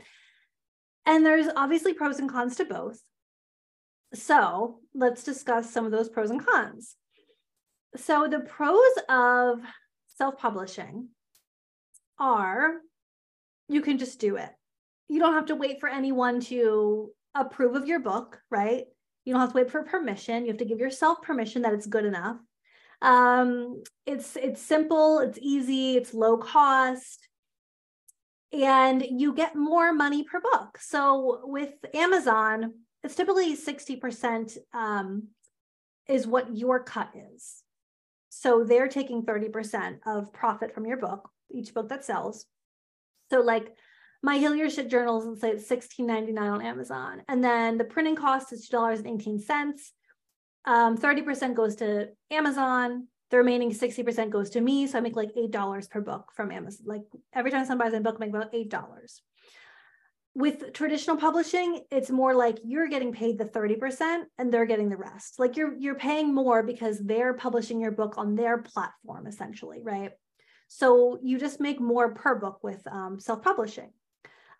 And 1.07 1.25
there's 1.25 1.47
obviously 1.57 1.95
pros 1.95 2.19
and 2.19 2.31
cons 2.31 2.57
to 2.57 2.65
both. 2.65 3.01
So 4.15 4.81
let's 4.95 5.25
discuss 5.25 5.71
some 5.71 5.85
of 5.85 5.93
those 5.93 6.09
pros 6.09 6.31
and 6.31 6.45
cons. 6.45 6.97
So 7.97 8.29
the 8.29 8.41
pros 8.41 8.93
of 9.09 9.61
self-publishing 10.19 11.09
are 12.19 12.75
you 13.69 13.81
can 13.81 13.99
just 13.99 14.21
do 14.21 14.37
it 14.37 14.51
you 15.11 15.19
don't 15.19 15.35
have 15.35 15.47
to 15.47 15.57
wait 15.57 15.81
for 15.81 15.89
anyone 15.89 16.39
to 16.41 17.11
approve 17.35 17.75
of 17.75 17.89
your 17.89 17.99
book, 17.99 18.41
right? 18.49 18.85
You 19.25 19.35
don't 19.35 19.41
have 19.41 19.51
to 19.51 19.57
wait 19.57 19.71
for 19.71 19.83
permission. 19.83 20.45
You 20.45 20.53
have 20.53 20.59
to 20.59 20.65
give 20.65 20.79
yourself 20.79 21.21
permission 21.21 21.63
that 21.63 21.75
it's 21.75 21.87
good 21.87 22.05
enough. 22.05 22.37
Um, 23.03 23.83
it's 24.07 24.37
it's 24.37 24.63
simple, 24.63 25.19
it's 25.19 25.39
easy, 25.43 25.97
it's 25.97 26.15
low 26.15 26.37
cost, 26.37 27.27
and 28.53 29.05
you 29.09 29.33
get 29.35 29.55
more 29.55 29.93
money 29.93 30.25
per 30.25 30.41
book. 30.41 30.79
So 30.81 31.41
with 31.45 31.73
Amazon, 31.95 32.75
it's 33.03 33.15
typically 33.15 33.57
60% 33.57 34.59
um, 34.75 35.29
is 36.09 36.27
what 36.27 36.57
your 36.57 36.83
cut 36.83 37.11
is. 37.35 37.63
So 38.29 38.65
they're 38.65 38.89
taking 38.89 39.23
30% 39.23 39.99
of 40.07 40.33
profit 40.33 40.75
from 40.75 40.87
your 40.87 40.97
book, 40.97 41.29
each 41.51 41.75
book 41.75 41.89
that 41.89 42.05
sells. 42.05 42.47
So 43.31 43.41
like 43.41 43.73
my 44.23 44.39
Heal 44.39 44.69
Shit 44.69 44.91
journals 44.91 45.25
and 45.25 45.39
say 45.39 45.51
it's 45.51 45.69
$16.99 45.69 46.39
on 46.39 46.63
Amazon. 46.63 47.23
And 47.29 47.43
then 47.43 47.79
the 47.79 47.85
printing 47.85 48.17
cost 48.17 48.53
is 48.53 48.69
$2.18. 48.69 49.73
Um, 50.67 50.99
30% 50.99 51.55
goes 51.55 51.77
to 51.77 52.09
Amazon. 52.31 53.07
The 53.31 53.39
remaining 53.39 53.71
60% 53.73 54.31
goes 54.31 54.51
to 54.51 54.61
me. 54.61 54.87
So 54.87 54.99
I 54.99 55.01
make 55.01 55.17
like 55.17 55.35
$8 55.35 55.91
per 55.91 56.01
book 56.01 56.33
from 56.35 56.51
Amazon. 56.51 56.87
Like 56.87 57.03
every 57.33 57.51
time 57.51 57.65
someone 57.65 57.87
buys 57.87 57.97
a 57.97 58.01
book, 58.01 58.17
I 58.17 58.27
make 58.27 58.31
about 58.31 58.53
$8. 58.53 59.21
with 60.35 60.73
traditional 60.73 61.17
publishing 61.17 61.83
it's 61.91 62.09
more 62.09 62.35
like 62.35 62.59
you're 62.63 62.87
getting 62.89 63.13
paid 63.13 63.37
the 63.37 63.45
30% 63.45 64.23
and 64.39 64.53
they're 64.53 64.65
getting 64.65 64.89
the 64.89 64.97
rest 64.97 65.41
like 65.41 65.57
you're 65.57 65.75
you're 65.77 65.97
paying 65.97 66.33
more 66.33 66.63
because 66.63 67.01
they're 67.01 67.35
publishing 67.35 67.81
your 67.81 67.91
book 67.91 68.15
on 68.17 68.37
their 68.37 68.59
platform 68.59 69.27
essentially 69.27 69.81
right 69.83 70.13
so 70.69 71.19
you 71.21 71.37
just 71.37 71.59
make 71.61 71.81
more 71.81 72.15
per 72.15 72.37
book 72.37 72.61
with 72.63 72.81
um, 72.87 73.19
self-publishing 73.19 73.91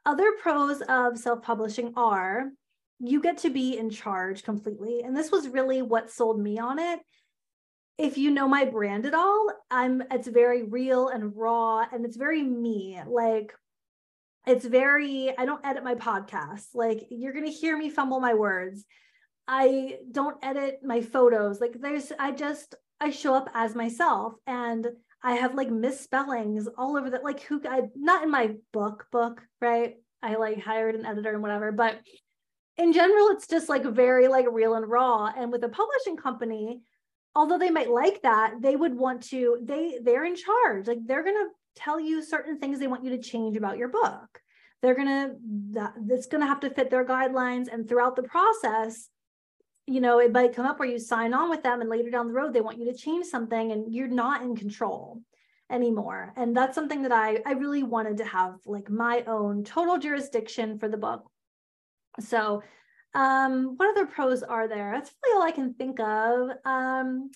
other 0.05 0.33
pros 0.43 0.81
of 0.89 1.17
self-publishing 1.17 1.93
are 1.97 2.47
you 2.99 3.23
get 3.23 3.39
to 3.39 3.51
be 3.51 3.79
in 3.79 3.91
charge 3.91 4.43
completely 4.43 5.03
and 5.03 5.17
this 5.17 5.31
was 5.31 5.49
really 5.49 5.83
what 5.83 6.11
sold 6.11 6.41
me 6.41 6.59
on 6.59 6.81
it 6.81 6.99
if 7.99 8.17
you 8.17 8.31
know 8.31 8.49
my 8.49 8.65
brand 8.65 9.07
at 9.07 9.15
all 9.15 9.51
i'm 9.71 10.03
it's 10.11 10.29
very 10.29 10.63
real 10.63 11.09
and 11.09 11.37
raw 11.37 11.85
and 11.93 12.05
it's 12.05 12.17
very 12.17 12.43
me 12.43 12.99
like 13.07 13.53
it's 14.47 14.65
very 14.65 15.37
i 15.39 15.45
don't 15.45 15.65
edit 15.65 15.85
my 15.85 15.95
podcast. 15.95 16.69
Like 16.75 17.07
you're 17.11 17.33
going 17.33 17.45
to 17.45 17.51
hear 17.51 17.77
me 17.77 17.91
fumble 17.91 18.21
my 18.21 18.35
words. 18.35 18.85
I 19.47 19.99
don't 20.11 20.37
edit 20.43 20.81
my 20.83 21.01
photos. 21.01 21.61
Like 21.61 21.75
there's 21.81 22.13
i 22.19 22.33
just 22.33 22.75
i 23.01 23.11
show 23.11 23.35
up 23.35 23.49
as 23.55 23.75
myself 23.75 24.35
and 24.47 24.87
i 25.23 25.35
have 25.35 25.55
like 25.55 25.71
misspellings 25.71 26.69
all 26.79 26.97
over 26.97 27.11
that 27.11 27.25
like 27.25 27.41
who 27.43 27.61
i 27.69 27.83
not 27.95 28.23
in 28.23 28.31
my 28.31 28.55
book 28.73 29.07
book 29.13 29.43
right? 29.61 29.97
I 30.23 30.37
like 30.37 30.61
hired 30.63 30.95
an 30.95 31.07
editor 31.07 31.33
and 31.33 31.43
whatever 31.43 31.73
but 31.73 32.01
in 32.77 32.93
general 32.93 33.29
it's 33.29 33.47
just 33.47 33.69
like 33.69 33.85
very 33.85 34.29
like 34.29 34.47
real 34.51 34.75
and 34.75 34.89
raw. 34.89 35.31
And 35.37 35.53
with 35.53 35.63
a 35.65 35.69
publishing 35.69 36.17
company 36.17 36.81
although 37.35 37.59
they 37.59 37.71
might 37.71 37.91
like 37.91 38.23
that 38.23 38.55
they 38.61 38.77
would 38.77 38.97
want 38.97 39.23
to 39.23 39.59
they 39.63 39.99
they're 40.03 40.25
in 40.25 40.37
charge 40.37 40.87
like 40.87 40.99
they're 41.07 41.25
going 41.25 41.37
to 41.37 41.49
tell 41.77 42.01
you 42.01 42.23
certain 42.23 42.59
things 42.59 42.79
they 42.79 42.87
want 42.87 43.05
you 43.05 43.11
to 43.11 43.23
change 43.23 43.57
about 43.57 43.79
your 43.79 43.89
book. 43.89 44.41
They're 44.83 44.95
gonna 44.95 45.35
that 45.73 45.95
it's 46.09 46.27
gonna 46.27 46.47
have 46.47 46.61
to 46.61 46.71
fit 46.71 46.91
their 46.91 47.05
guidelines, 47.05 47.73
and 47.73 47.89
throughout 47.89 48.17
the 48.17 48.23
process, 48.23 49.09
you 49.87 50.01
know, 50.01 50.21
it 50.21 50.33
might 50.33 50.55
come 50.55 50.67
up 50.67 50.79
where 50.79 50.89
you 50.89 50.99
sign 50.99 51.35
on 51.35 51.51
with 51.51 51.63
them, 51.63 51.81
and 51.81 51.91
later 51.91 52.11
down 52.11 52.29
the 52.29 52.33
road 52.33 52.55
they 52.55 52.63
want 52.63 52.79
you 52.79 52.91
to 52.91 52.97
change 52.97 53.27
something, 53.27 53.73
and 53.73 53.93
you're 53.93 54.09
not 54.09 54.43
in 54.43 54.57
control 54.57 55.21
anymore. 55.71 56.33
And 56.37 56.57
that's 56.57 56.75
something 56.75 57.03
that 57.03 57.13
I 57.13 57.41
I 57.45 57.53
really 57.53 57.83
wanted 57.83 58.17
to 58.19 58.25
have 58.25 58.55
like 58.65 58.89
my 58.91 59.23
own 59.27 59.65
total 59.65 59.99
jurisdiction 59.99 60.79
for 60.79 60.89
the 60.89 60.97
book. 60.97 61.31
So 62.21 62.63
um 63.15 63.75
what 63.77 63.91
other 63.91 64.07
pros 64.07 64.43
are 64.43 64.69
there? 64.69 64.93
That's 64.95 65.13
really 65.25 65.37
all 65.37 65.49
i 65.49 65.51
can 65.51 65.75
think 65.75 66.01
of. 66.01 66.51
Um 66.65 67.31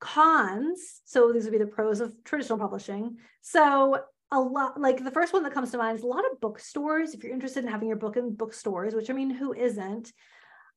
cons 0.00 1.00
so 1.04 1.32
these 1.32 1.44
would 1.44 1.52
be 1.52 1.58
the 1.58 1.66
pros 1.66 2.00
of 2.00 2.14
traditional 2.24 2.58
publishing. 2.58 3.16
So 3.40 3.98
a 4.30 4.40
lot 4.40 4.80
like 4.80 5.02
the 5.02 5.10
first 5.10 5.32
one 5.32 5.42
that 5.42 5.54
comes 5.54 5.70
to 5.70 5.78
mind 5.78 5.96
is 5.96 6.04
a 6.04 6.06
lot 6.06 6.24
of 6.30 6.40
bookstores 6.40 7.14
if 7.14 7.22
you're 7.22 7.32
interested 7.32 7.64
in 7.64 7.70
having 7.70 7.88
your 7.88 7.96
book 7.96 8.18
in 8.18 8.34
bookstores 8.34 8.94
which 8.94 9.08
i 9.08 9.12
mean 9.12 9.30
who 9.30 9.52
isn't? 9.54 10.12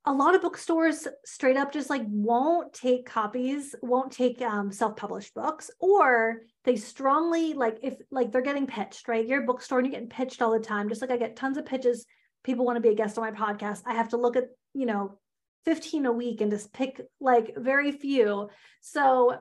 A 0.06 0.12
lot 0.12 0.34
of 0.34 0.42
bookstores 0.42 1.08
straight 1.26 1.58
up 1.58 1.72
just 1.72 1.92
like 1.92 2.02
won't 2.08 2.74
take 2.74 3.06
copies 3.06 3.76
won't 3.84 4.12
take 4.12 4.42
um, 4.42 4.72
self-published 4.72 5.36
books 5.36 5.70
or 5.80 6.42
they 6.64 6.76
strongly 6.76 7.54
like 7.54 7.78
if 7.84 7.98
like 8.10 8.32
they're 8.32 8.42
getting 8.42 8.66
pitched 8.66 9.08
right? 9.08 9.28
You're 9.28 9.44
a 9.44 9.46
bookstore 9.46 9.78
and 9.78 9.86
you're 9.86 9.92
getting 9.92 10.10
pitched 10.10 10.42
all 10.42 10.52
the 10.52 10.60
time 10.60 10.90
just 10.90 11.02
like 11.02 11.12
i 11.12 11.18
get 11.18 11.36
tons 11.36 11.58
of 11.58 11.66
pitches 11.68 12.08
people 12.44 12.66
want 12.66 12.78
to 12.78 12.82
be 12.82 12.90
a 12.90 12.96
guest 12.96 13.18
on 13.18 13.24
my 13.24 13.32
podcast 13.32 13.82
i 13.86 13.94
have 13.94 14.10
to 14.10 14.18
look 14.18 14.36
at 14.36 14.50
you 14.74 14.86
know 14.86 15.18
15 15.66 16.06
a 16.06 16.12
week 16.12 16.42
and 16.42 16.52
just 16.52 16.74
pick 16.74 17.02
like 17.20 17.56
very 17.56 17.92
few. 17.92 18.50
So 18.82 19.38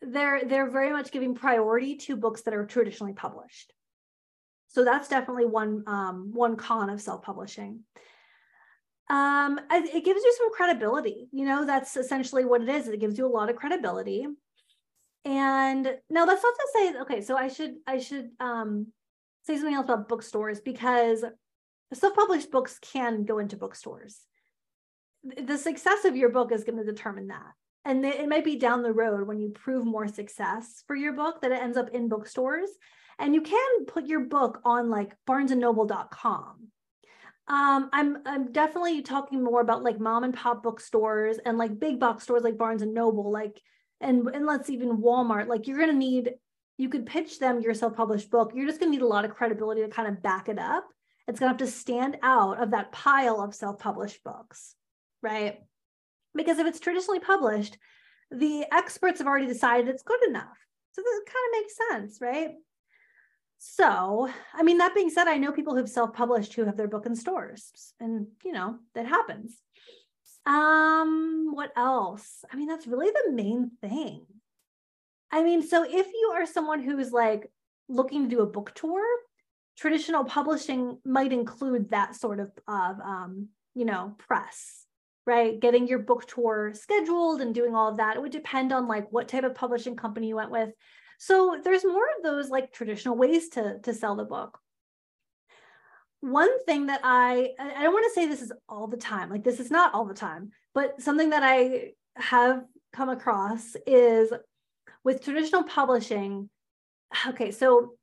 they're 0.00 0.44
they're 0.44 0.70
very 0.70 0.90
much 0.92 1.12
giving 1.12 1.34
priority 1.34 1.96
to 1.96 2.16
books 2.16 2.42
that 2.42 2.54
are 2.54 2.66
traditionally 2.66 3.12
published. 3.12 3.72
So 4.68 4.84
that's 4.84 5.08
definitely 5.08 5.46
one 5.46 5.84
um, 5.86 6.30
one 6.32 6.56
con 6.56 6.90
of 6.90 7.00
self-publishing. 7.00 7.80
Um, 9.10 9.60
it 9.70 10.04
gives 10.04 10.22
you 10.24 10.34
some 10.38 10.52
credibility. 10.54 11.28
You 11.32 11.44
know, 11.44 11.66
that's 11.66 11.96
essentially 11.96 12.44
what 12.44 12.62
it 12.62 12.68
is. 12.68 12.88
It 12.88 13.00
gives 13.00 13.18
you 13.18 13.26
a 13.26 13.28
lot 13.28 13.50
of 13.50 13.56
credibility. 13.56 14.26
And 15.24 15.84
no, 16.08 16.26
that's 16.26 16.42
not 16.42 16.54
to 16.54 16.68
say 16.72 17.00
okay. 17.02 17.20
So 17.20 17.36
I 17.36 17.48
should 17.48 17.74
I 17.86 17.98
should 17.98 18.30
um, 18.40 18.86
say 19.44 19.56
something 19.56 19.74
else 19.74 19.84
about 19.84 20.08
bookstores 20.08 20.60
because 20.60 21.22
self-published 21.96 22.50
books 22.50 22.78
can 22.80 23.24
go 23.24 23.38
into 23.38 23.56
bookstores 23.56 24.26
the 25.24 25.58
success 25.58 26.04
of 26.04 26.16
your 26.16 26.30
book 26.30 26.52
is 26.52 26.64
going 26.64 26.78
to 26.78 26.84
determine 26.84 27.28
that. 27.28 27.52
And 27.84 28.04
it 28.04 28.28
might 28.28 28.44
be 28.44 28.56
down 28.56 28.82
the 28.82 28.92
road 28.92 29.26
when 29.26 29.40
you 29.40 29.50
prove 29.50 29.84
more 29.84 30.06
success 30.06 30.84
for 30.86 30.94
your 30.94 31.12
book 31.12 31.40
that 31.42 31.52
it 31.52 31.60
ends 31.60 31.76
up 31.76 31.90
in 31.90 32.08
bookstores. 32.08 32.70
And 33.18 33.34
you 33.34 33.40
can 33.42 33.86
put 33.86 34.06
your 34.06 34.20
book 34.20 34.60
on 34.64 34.88
like 34.88 35.14
barnesandnoble.com. 35.28 36.68
Um, 37.48 37.90
I'm 37.92 38.18
I'm 38.24 38.52
definitely 38.52 39.02
talking 39.02 39.42
more 39.42 39.60
about 39.60 39.82
like 39.82 39.98
mom 39.98 40.22
and 40.22 40.32
pop 40.32 40.62
bookstores 40.62 41.38
and 41.44 41.58
like 41.58 41.78
big 41.78 41.98
box 41.98 42.22
stores 42.22 42.44
like 42.44 42.56
Barnes 42.56 42.82
and 42.82 42.94
Noble, 42.94 43.32
like 43.32 43.60
and 44.00 44.28
and 44.28 44.46
let's 44.46 44.70
even 44.70 44.98
Walmart. 44.98 45.48
Like 45.48 45.66
you're 45.66 45.78
gonna 45.78 45.92
need 45.92 46.34
you 46.78 46.88
could 46.88 47.04
pitch 47.04 47.40
them 47.40 47.60
your 47.60 47.74
self-published 47.74 48.30
book. 48.30 48.52
You're 48.54 48.66
just 48.66 48.78
gonna 48.78 48.92
need 48.92 49.02
a 49.02 49.06
lot 49.06 49.24
of 49.24 49.34
credibility 49.34 49.82
to 49.82 49.88
kind 49.88 50.08
of 50.08 50.22
back 50.22 50.48
it 50.48 50.58
up. 50.58 50.86
It's 51.28 51.38
gonna 51.38 51.50
have 51.50 51.58
to 51.58 51.66
stand 51.66 52.18
out 52.22 52.62
of 52.62 52.70
that 52.72 52.92
pile 52.92 53.40
of 53.40 53.54
self-published 53.54 54.22
books 54.24 54.74
right? 55.22 55.60
Because 56.34 56.58
if 56.58 56.66
it's 56.66 56.80
traditionally 56.80 57.20
published, 57.20 57.78
the 58.30 58.64
experts 58.72 59.18
have 59.18 59.26
already 59.26 59.46
decided 59.46 59.88
it's 59.88 60.02
good 60.02 60.22
enough. 60.26 60.58
So 60.92 61.02
this 61.02 61.20
kind 61.26 61.46
of 61.46 61.60
makes 61.60 61.76
sense, 61.90 62.20
right? 62.20 62.54
So, 63.58 64.28
I 64.54 64.62
mean, 64.62 64.78
that 64.78 64.94
being 64.94 65.10
said, 65.10 65.28
I 65.28 65.38
know 65.38 65.52
people 65.52 65.76
who've 65.76 65.88
self 65.88 66.12
published 66.12 66.54
who 66.54 66.64
have 66.64 66.76
their 66.76 66.88
book 66.88 67.06
in 67.06 67.14
stores, 67.14 67.70
and 68.00 68.26
you 68.44 68.52
know, 68.52 68.78
that 68.94 69.06
happens. 69.06 69.56
Um, 70.44 71.50
what 71.52 71.70
else? 71.76 72.44
I 72.52 72.56
mean, 72.56 72.66
that's 72.66 72.88
really 72.88 73.10
the 73.10 73.32
main 73.32 73.70
thing. 73.80 74.26
I 75.30 75.44
mean, 75.44 75.62
so 75.62 75.84
if 75.84 76.06
you 76.12 76.32
are 76.34 76.44
someone 76.44 76.82
who's 76.82 77.12
like 77.12 77.50
looking 77.88 78.24
to 78.24 78.28
do 78.28 78.42
a 78.42 78.46
book 78.46 78.72
tour, 78.74 79.02
traditional 79.76 80.24
publishing 80.24 80.98
might 81.04 81.32
include 81.32 81.90
that 81.90 82.14
sort 82.14 82.40
of, 82.40 82.50
of 82.68 83.00
um, 83.00 83.48
you 83.74 83.84
know, 83.84 84.14
press 84.18 84.82
right? 85.26 85.60
Getting 85.60 85.86
your 85.86 86.00
book 86.00 86.26
tour 86.26 86.72
scheduled 86.74 87.40
and 87.40 87.54
doing 87.54 87.74
all 87.74 87.88
of 87.88 87.98
that. 87.98 88.16
It 88.16 88.22
would 88.22 88.32
depend 88.32 88.72
on 88.72 88.88
like 88.88 89.10
what 89.12 89.28
type 89.28 89.44
of 89.44 89.54
publishing 89.54 89.96
company 89.96 90.28
you 90.28 90.36
went 90.36 90.50
with. 90.50 90.70
So 91.18 91.60
there's 91.62 91.84
more 91.84 92.06
of 92.16 92.24
those 92.24 92.50
like 92.50 92.72
traditional 92.72 93.16
ways 93.16 93.50
to, 93.50 93.78
to 93.80 93.94
sell 93.94 94.16
the 94.16 94.24
book. 94.24 94.58
One 96.20 96.64
thing 96.64 96.86
that 96.86 97.00
I, 97.02 97.50
I 97.58 97.82
don't 97.82 97.92
want 97.92 98.06
to 98.06 98.14
say 98.14 98.26
this 98.26 98.42
is 98.42 98.52
all 98.68 98.86
the 98.86 98.96
time, 98.96 99.30
like 99.30 99.44
this 99.44 99.60
is 99.60 99.70
not 99.70 99.94
all 99.94 100.04
the 100.04 100.14
time, 100.14 100.50
but 100.74 101.00
something 101.00 101.30
that 101.30 101.42
I 101.42 101.92
have 102.16 102.64
come 102.92 103.08
across 103.08 103.76
is 103.86 104.32
with 105.04 105.24
traditional 105.24 105.64
publishing. 105.64 106.48
Okay, 107.28 107.50
so 107.50 107.94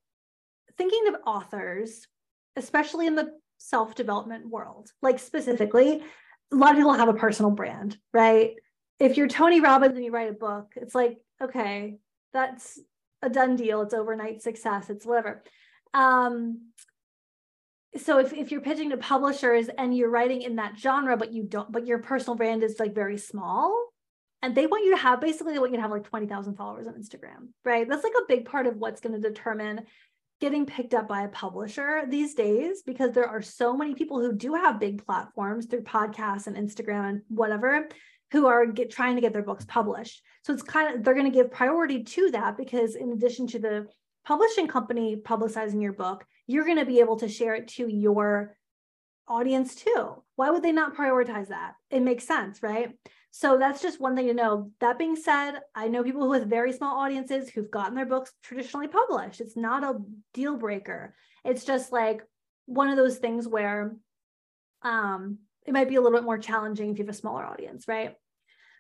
thinking 0.77 1.07
of 1.07 1.15
authors, 1.25 2.07
especially 2.55 3.07
in 3.07 3.15
the 3.15 3.31
self 3.57 3.95
development 3.95 4.47
world, 4.47 4.89
like 5.01 5.19
specifically, 5.19 6.03
a 6.51 6.55
lot 6.55 6.71
of 6.71 6.77
people 6.77 6.93
have 6.93 7.09
a 7.09 7.13
personal 7.13 7.51
brand, 7.51 7.97
right? 8.13 8.55
If 8.99 9.17
you're 9.17 9.27
Tony 9.27 9.61
Robbins 9.61 9.95
and 9.95 10.03
you 10.03 10.11
write 10.11 10.29
a 10.29 10.33
book, 10.33 10.73
it's 10.75 10.95
like, 10.95 11.19
okay, 11.41 11.97
that's 12.33 12.79
a 13.21 13.29
done 13.29 13.55
deal. 13.55 13.81
It's 13.81 13.93
overnight 13.93 14.41
success. 14.41 14.89
It's 14.89 15.05
whatever. 15.05 15.43
Um, 15.93 16.71
so 17.97 18.19
if, 18.19 18.33
if 18.33 18.51
you're 18.51 18.61
pitching 18.61 18.91
to 18.91 18.97
publishers 18.97 19.67
and 19.77 19.95
you're 19.95 20.09
writing 20.09 20.41
in 20.41 20.57
that 20.57 20.77
genre, 20.77 21.17
but 21.17 21.33
you 21.33 21.43
don't, 21.43 21.71
but 21.71 21.87
your 21.87 21.99
personal 21.99 22.35
brand 22.35 22.63
is 22.63 22.79
like 22.79 22.93
very 22.93 23.17
small, 23.17 23.89
and 24.41 24.55
they 24.55 24.67
want 24.67 24.85
you 24.85 24.91
to 24.91 25.01
have 25.01 25.19
basically 25.19 25.53
they 25.53 25.59
want 25.59 25.71
you 25.71 25.77
to 25.77 25.81
have 25.81 25.91
like 25.91 26.03
20,000 26.03 26.55
followers 26.55 26.87
on 26.87 26.93
Instagram, 26.93 27.49
right? 27.65 27.87
That's 27.89 28.03
like 28.03 28.13
a 28.17 28.27
big 28.27 28.45
part 28.45 28.67
of 28.67 28.77
what's 28.77 29.01
going 29.01 29.19
to 29.19 29.29
determine 29.29 29.81
getting 30.39 30.65
picked 30.65 30.93
up 30.93 31.07
by 31.07 31.23
a 31.23 31.29
publisher 31.29 32.03
these 32.07 32.33
days 32.33 32.81
because 32.85 33.11
there 33.11 33.27
are 33.27 33.41
so 33.41 33.75
many 33.75 33.93
people 33.93 34.19
who 34.19 34.33
do 34.33 34.53
have 34.53 34.79
big 34.79 35.05
platforms 35.05 35.65
through 35.65 35.83
podcasts 35.83 36.47
and 36.47 36.55
Instagram 36.55 37.09
and 37.09 37.21
whatever 37.27 37.87
who 38.31 38.47
are 38.47 38.65
get, 38.65 38.91
trying 38.91 39.15
to 39.15 39.21
get 39.21 39.33
their 39.33 39.43
books 39.43 39.65
published. 39.65 40.21
So 40.43 40.53
it's 40.53 40.63
kind 40.63 40.95
of 40.95 41.03
they're 41.03 41.13
going 41.13 41.31
to 41.31 41.37
give 41.37 41.51
priority 41.51 42.03
to 42.03 42.31
that 42.31 42.57
because 42.57 42.95
in 42.95 43.11
addition 43.11 43.47
to 43.47 43.59
the 43.59 43.87
publishing 44.25 44.67
company 44.67 45.15
publicizing 45.17 45.81
your 45.81 45.93
book, 45.93 46.25
you're 46.47 46.65
going 46.65 46.77
to 46.77 46.85
be 46.85 46.99
able 46.99 47.17
to 47.17 47.27
share 47.27 47.55
it 47.55 47.67
to 47.69 47.87
your 47.87 48.55
audience 49.27 49.75
too. 49.75 50.23
Why 50.35 50.49
would 50.49 50.63
they 50.63 50.71
not 50.71 50.95
prioritize 50.95 51.49
that? 51.49 51.73
It 51.89 52.01
makes 52.01 52.25
sense, 52.25 52.63
right? 52.63 52.91
So 53.31 53.57
that's 53.57 53.81
just 53.81 54.01
one 54.01 54.15
thing 54.15 54.27
to 54.27 54.33
know. 54.33 54.71
That 54.79 54.97
being 54.97 55.15
said, 55.15 55.59
I 55.75 55.87
know 55.87 56.03
people 56.03 56.29
with 56.29 56.49
very 56.49 56.73
small 56.73 56.99
audiences 56.99 57.49
who've 57.49 57.69
gotten 57.69 57.95
their 57.95 58.05
books 58.05 58.31
traditionally 58.43 58.87
published. 58.87 59.39
It's 59.39 59.55
not 59.55 59.83
a 59.83 59.99
deal 60.33 60.57
breaker. 60.57 61.15
It's 61.45 61.63
just 61.63 61.91
like 61.91 62.21
one 62.65 62.89
of 62.89 62.97
those 62.97 63.17
things 63.17 63.47
where 63.47 63.95
um, 64.81 65.39
it 65.65 65.73
might 65.73 65.89
be 65.89 65.95
a 65.95 66.01
little 66.01 66.17
bit 66.17 66.25
more 66.25 66.37
challenging 66.37 66.91
if 66.91 66.97
you 66.97 67.05
have 67.05 67.13
a 67.13 67.17
smaller 67.17 67.45
audience, 67.45 67.87
right? 67.87 68.15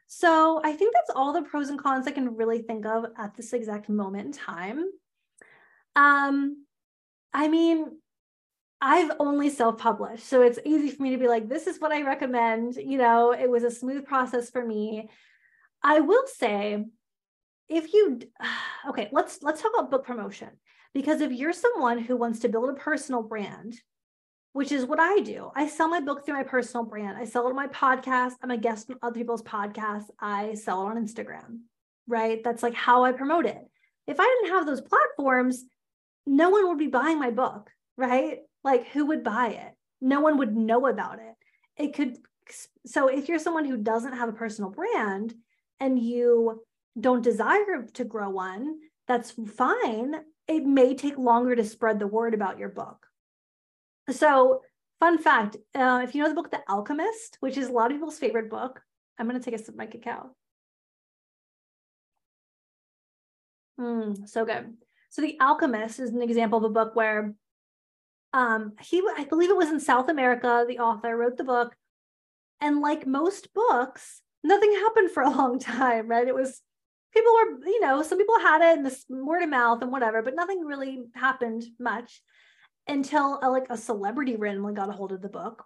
So 0.07 0.59
I 0.63 0.73
think 0.73 0.95
that's 0.95 1.11
all 1.15 1.33
the 1.33 1.43
pros 1.43 1.69
and 1.69 1.79
cons 1.79 2.07
I 2.07 2.11
can 2.11 2.35
really 2.35 2.63
think 2.63 2.85
of 2.85 3.05
at 3.17 3.35
this 3.35 3.53
exact 3.53 3.89
moment 3.89 4.25
in 4.25 4.31
time. 4.31 4.85
Um, 5.95 6.65
I 7.31 7.47
mean, 7.47 7.85
I've 8.81 9.11
only 9.19 9.49
self-published. 9.49 10.25
So 10.25 10.41
it's 10.41 10.59
easy 10.65 10.89
for 10.89 11.03
me 11.03 11.11
to 11.11 11.17
be 11.17 11.27
like, 11.27 11.49
this 11.49 11.67
is 11.67 11.79
what 11.79 11.91
I 11.91 12.03
recommend. 12.03 12.75
You 12.75 12.97
know, 12.97 13.33
it 13.33 13.49
was 13.49 13.63
a 13.63 13.71
smooth 13.71 14.05
process 14.05 14.49
for 14.49 14.65
me. 14.65 15.09
I 15.83 15.99
will 15.99 16.25
say, 16.27 16.85
if 17.67 17.93
you 17.93 18.19
okay, 18.89 19.09
let's 19.11 19.39
let's 19.41 19.61
talk 19.61 19.71
about 19.77 19.91
book 19.91 20.05
promotion. 20.05 20.49
Because 20.93 21.21
if 21.21 21.31
you're 21.31 21.53
someone 21.53 21.99
who 21.99 22.15
wants 22.17 22.39
to 22.39 22.49
build 22.49 22.69
a 22.69 22.73
personal 22.73 23.21
brand, 23.21 23.75
which 24.53 24.71
is 24.71 24.85
what 24.85 24.99
I 24.99 25.19
do, 25.19 25.51
I 25.55 25.67
sell 25.67 25.87
my 25.87 25.99
book 25.99 26.25
through 26.25 26.35
my 26.35 26.43
personal 26.43 26.83
brand. 26.83 27.17
I 27.17 27.25
sell 27.25 27.45
it 27.45 27.51
on 27.51 27.55
my 27.55 27.67
podcast. 27.67 28.33
I'm 28.41 28.49
a 28.49 28.57
guest 28.57 28.89
on 28.89 28.97
other 29.03 29.13
people's 29.13 29.43
podcasts. 29.43 30.09
I 30.19 30.55
sell 30.55 30.81
it 30.81 30.89
on 30.89 31.05
Instagram, 31.05 31.59
right? 32.07 32.43
That's 32.43 32.63
like 32.63 32.73
how 32.73 33.03
I 33.03 33.11
promote 33.11 33.45
it. 33.45 33.61
If 34.07 34.19
I 34.19 34.23
didn't 34.23 34.57
have 34.57 34.65
those 34.65 34.81
platforms, 34.81 35.63
no 36.25 36.49
one 36.49 36.67
would 36.67 36.79
be 36.79 36.87
buying 36.87 37.19
my 37.19 37.29
book, 37.29 37.69
right? 37.95 38.39
Like, 38.63 38.87
who 38.89 39.05
would 39.07 39.23
buy 39.23 39.49
it? 39.49 39.73
No 40.01 40.21
one 40.21 40.37
would 40.37 40.55
know 40.55 40.87
about 40.87 41.19
it. 41.19 41.35
It 41.77 41.93
could, 41.93 42.17
so 42.85 43.07
if 43.07 43.29
you're 43.29 43.39
someone 43.39 43.65
who 43.65 43.77
doesn't 43.77 44.17
have 44.17 44.29
a 44.29 44.33
personal 44.33 44.71
brand 44.71 45.33
and 45.79 45.99
you 45.99 46.61
don't 46.99 47.23
desire 47.23 47.83
to 47.93 48.03
grow 48.03 48.29
one, 48.29 48.79
that's 49.07 49.33
fine. 49.55 50.15
It 50.47 50.65
may 50.65 50.95
take 50.95 51.17
longer 51.17 51.55
to 51.55 51.63
spread 51.63 51.99
the 51.99 52.07
word 52.07 52.33
about 52.33 52.59
your 52.59 52.69
book. 52.69 53.05
So, 54.09 54.61
fun 54.99 55.17
fact 55.17 55.57
uh, 55.75 56.01
if 56.03 56.15
you 56.15 56.23
know 56.23 56.29
the 56.29 56.35
book 56.35 56.51
The 56.51 56.61
Alchemist, 56.67 57.37
which 57.39 57.57
is 57.57 57.69
a 57.69 57.71
lot 57.71 57.91
of 57.91 57.97
people's 57.97 58.19
favorite 58.19 58.49
book, 58.49 58.81
I'm 59.17 59.27
going 59.27 59.39
to 59.39 59.43
take 59.43 59.59
a 59.59 59.63
sip 59.63 59.69
of 59.69 59.75
my 59.75 59.85
cacao. 59.85 60.31
Mm, 63.79 64.27
so 64.27 64.45
good. 64.45 64.73
So, 65.09 65.21
The 65.21 65.37
Alchemist 65.39 65.99
is 65.99 66.11
an 66.11 66.21
example 66.21 66.59
of 66.59 66.65
a 66.65 66.69
book 66.69 66.95
where 66.95 67.33
um, 68.33 68.73
he, 68.81 69.01
I 69.17 69.25
believe 69.25 69.49
it 69.49 69.57
was 69.57 69.69
in 69.69 69.79
South 69.79 70.09
America, 70.09 70.65
the 70.67 70.79
author 70.79 71.15
wrote 71.15 71.37
the 71.37 71.43
book. 71.43 71.75
And 72.61 72.81
like 72.81 73.07
most 73.07 73.53
books, 73.53 74.21
nothing 74.43 74.71
happened 74.75 75.11
for 75.11 75.23
a 75.23 75.29
long 75.29 75.59
time, 75.59 76.07
right? 76.07 76.27
It 76.27 76.35
was 76.35 76.61
people 77.13 77.33
were, 77.33 77.65
you 77.65 77.81
know, 77.81 78.01
some 78.03 78.17
people 78.17 78.39
had 78.39 78.61
it 78.61 78.77
in 78.77 78.83
this 78.83 79.05
word 79.09 79.43
of 79.43 79.49
mouth 79.49 79.81
and 79.81 79.91
whatever, 79.91 80.21
but 80.21 80.35
nothing 80.35 80.61
really 80.63 81.03
happened 81.15 81.63
much 81.79 82.21
until 82.87 83.39
a, 83.41 83.49
like 83.49 83.67
a 83.69 83.77
celebrity 83.77 84.35
randomly 84.35 84.73
got 84.73 84.89
a 84.89 84.93
hold 84.93 85.11
of 85.11 85.21
the 85.21 85.29
book. 85.29 85.65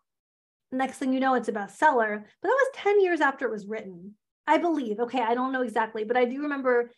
Next 0.72 0.98
thing 0.98 1.14
you 1.14 1.20
know, 1.20 1.36
it's 1.36 1.50
a 1.50 1.54
bestseller. 1.54 2.24
But 2.42 2.48
that 2.48 2.50
was 2.50 2.72
10 2.76 3.02
years 3.02 3.22
after 3.22 3.46
it 3.46 3.52
was 3.52 3.68
written, 3.68 4.16
I 4.48 4.58
believe. 4.58 5.00
Okay, 5.00 5.22
I 5.22 5.36
don't 5.36 5.52
know 5.52 5.62
exactly, 5.62 6.04
but 6.04 6.18
I 6.18 6.26
do 6.26 6.44
remember 6.44 6.92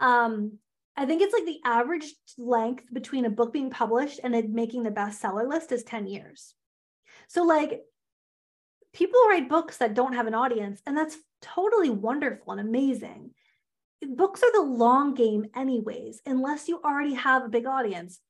um, 0.00 0.58
I 0.96 1.06
think 1.06 1.22
it's 1.22 1.34
like 1.34 1.44
the 1.44 1.60
average 1.64 2.14
length 2.38 2.84
between 2.92 3.24
a 3.24 3.30
book 3.30 3.52
being 3.52 3.70
published 3.70 4.20
and 4.22 4.34
it 4.34 4.48
making 4.48 4.84
the 4.84 4.90
bestseller 4.90 5.48
list 5.48 5.72
is 5.72 5.82
10 5.82 6.06
years. 6.06 6.54
So, 7.28 7.42
like, 7.42 7.80
people 8.92 9.20
write 9.28 9.48
books 9.48 9.78
that 9.78 9.94
don't 9.94 10.14
have 10.14 10.26
an 10.26 10.34
audience, 10.34 10.80
and 10.86 10.96
that's 10.96 11.16
totally 11.42 11.90
wonderful 11.90 12.52
and 12.52 12.60
amazing. 12.60 13.30
Books 14.06 14.42
are 14.42 14.52
the 14.52 14.62
long 14.62 15.14
game, 15.14 15.46
anyways, 15.56 16.20
unless 16.26 16.68
you 16.68 16.80
already 16.84 17.14
have 17.14 17.44
a 17.44 17.48
big 17.48 17.66
audience. 17.66 18.20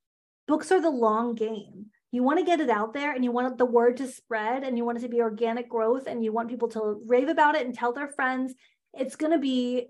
Books 0.46 0.70
are 0.72 0.81
the 0.81 0.90
long 0.90 1.35
game. 1.35 1.87
You 2.12 2.22
want 2.22 2.38
to 2.38 2.44
get 2.44 2.61
it 2.61 2.70
out 2.70 2.94
there 2.94 3.12
and 3.12 3.24
you 3.24 3.33
want 3.33 3.59
the 3.59 3.64
word 3.64 3.96
to 3.96 4.07
spread 4.07 4.62
and 4.62 4.79
you 4.79 4.85
want 4.85 4.98
it 4.98 5.00
to 5.00 5.09
be 5.09 5.20
organic 5.20 5.68
growth 5.68 6.07
and 6.07 6.22
you 6.22 6.33
want 6.33 6.48
people 6.48 6.68
to 6.68 7.00
rave 7.07 7.29
about 7.29 7.57
it 7.57 7.66
and 7.66 7.74
tell 7.74 7.92
their 7.92 8.09
friends. 8.09 8.55
It's 8.92 9.16
going 9.16 9.33
to 9.33 9.38
be 9.38 9.88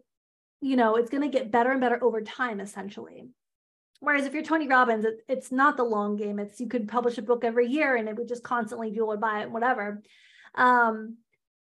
you 0.65 0.77
know, 0.77 0.97
it's 0.97 1.11
going 1.11 1.23
to 1.23 1.29
get 1.29 1.51
better 1.51 1.73
and 1.73 1.81
better 1.81 2.03
over 2.03 2.23
time, 2.23 2.59
essentially. 2.59 3.29
Whereas 4.01 4.25
if 4.25 4.33
you're 4.33 4.43
Tony 4.43 4.67
Robbins, 4.67 5.05
it, 5.05 5.19
it's 5.29 5.53
not 5.53 5.77
the 5.77 5.85
long 5.85 6.17
game. 6.17 6.39
It's 6.39 6.59
you 6.59 6.69
could 6.69 6.89
publish 6.89 7.19
a 7.19 7.23
book 7.23 7.45
every 7.45 7.67
year 7.67 7.97
and 7.97 8.09
it 8.09 8.17
would 8.17 8.29
just 8.29 8.43
constantly 8.43 8.91
people 8.91 9.09
would 9.09 9.21
buy 9.21 9.43
it, 9.43 9.51
whatever. 9.51 10.03
Um, 10.55 11.19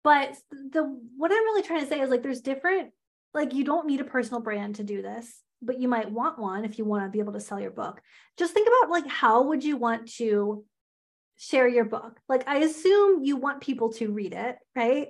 but 0.04 0.36
the 0.50 0.82
what 1.16 1.32
I'm 1.32 1.44
really 1.44 1.62
trying 1.62 1.80
to 1.80 1.86
say 1.86 2.00
is 2.00 2.10
like 2.10 2.22
there's 2.22 2.42
different, 2.42 2.92
like 3.32 3.54
you 3.54 3.64
don't 3.64 3.86
need 3.86 4.02
a 4.02 4.04
personal 4.04 4.42
brand 4.42 4.74
to 4.74 4.84
do 4.84 5.00
this, 5.00 5.42
but 5.62 5.80
you 5.80 5.88
might 5.88 6.10
want 6.10 6.38
one 6.38 6.66
if 6.66 6.76
you 6.76 6.84
want 6.84 7.04
to 7.04 7.10
be 7.10 7.20
able 7.20 7.32
to 7.32 7.40
sell 7.40 7.58
your 7.58 7.70
book. 7.70 8.02
Just 8.36 8.52
think 8.52 8.68
about 8.68 8.90
like 8.90 9.06
how 9.06 9.44
would 9.44 9.64
you 9.64 9.78
want 9.78 10.12
to 10.16 10.62
share 11.38 11.66
your 11.66 11.86
book? 11.86 12.20
Like 12.28 12.46
I 12.46 12.58
assume 12.58 13.24
you 13.24 13.38
want 13.38 13.62
people 13.62 13.94
to 13.94 14.12
read 14.12 14.34
it, 14.34 14.56
right? 14.76 15.08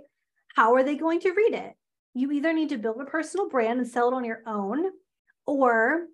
How 0.54 0.74
are 0.76 0.84
they 0.84 0.94
going 0.94 1.18
to 1.20 1.32
read 1.32 1.54
it? 1.54 1.74
You 2.14 2.30
either 2.32 2.52
need 2.52 2.70
to 2.70 2.78
build 2.78 3.00
a 3.00 3.04
personal 3.04 3.48
brand 3.48 3.78
and 3.78 3.88
sell 3.88 4.08
it 4.08 4.14
on 4.14 4.24
your 4.24 4.42
own 4.46 4.84
or 5.46 6.06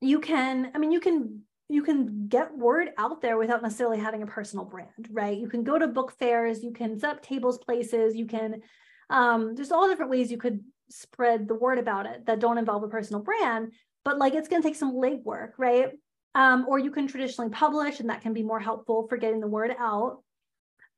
you 0.00 0.20
can 0.20 0.70
i 0.74 0.78
mean 0.78 0.92
you 0.92 1.00
can 1.00 1.40
you 1.68 1.82
can 1.82 2.28
get 2.28 2.56
word 2.56 2.90
out 2.96 3.20
there 3.20 3.36
without 3.36 3.62
necessarily 3.62 3.98
having 3.98 4.22
a 4.22 4.26
personal 4.26 4.64
brand 4.64 5.08
right? 5.10 5.36
You 5.36 5.48
can 5.48 5.64
go 5.64 5.78
to 5.78 5.86
book 5.86 6.12
fairs 6.18 6.62
you 6.62 6.72
can 6.72 6.98
set 6.98 7.10
up 7.10 7.22
tables 7.22 7.58
places 7.58 8.14
you 8.14 8.26
can 8.26 8.62
um, 9.08 9.54
there's 9.54 9.70
all 9.70 9.88
different 9.88 10.10
ways 10.10 10.30
you 10.32 10.38
could 10.38 10.60
spread 10.90 11.46
the 11.46 11.54
word 11.54 11.78
about 11.78 12.06
it 12.06 12.26
that 12.26 12.40
don't 12.40 12.58
involve 12.58 12.82
a 12.82 12.88
personal 12.88 13.22
brand 13.22 13.72
but 14.04 14.18
like 14.18 14.34
it's 14.34 14.48
going 14.48 14.62
to 14.62 14.68
take 14.68 14.76
some 14.76 14.94
legwork 14.94 15.50
right? 15.58 15.90
Um, 16.34 16.66
or 16.68 16.78
you 16.78 16.90
can 16.90 17.06
traditionally 17.06 17.50
publish 17.50 17.98
and 17.98 18.10
that 18.10 18.20
can 18.20 18.34
be 18.34 18.42
more 18.42 18.60
helpful 18.60 19.06
for 19.08 19.16
getting 19.16 19.40
the 19.40 19.46
word 19.46 19.74
out 19.78 20.22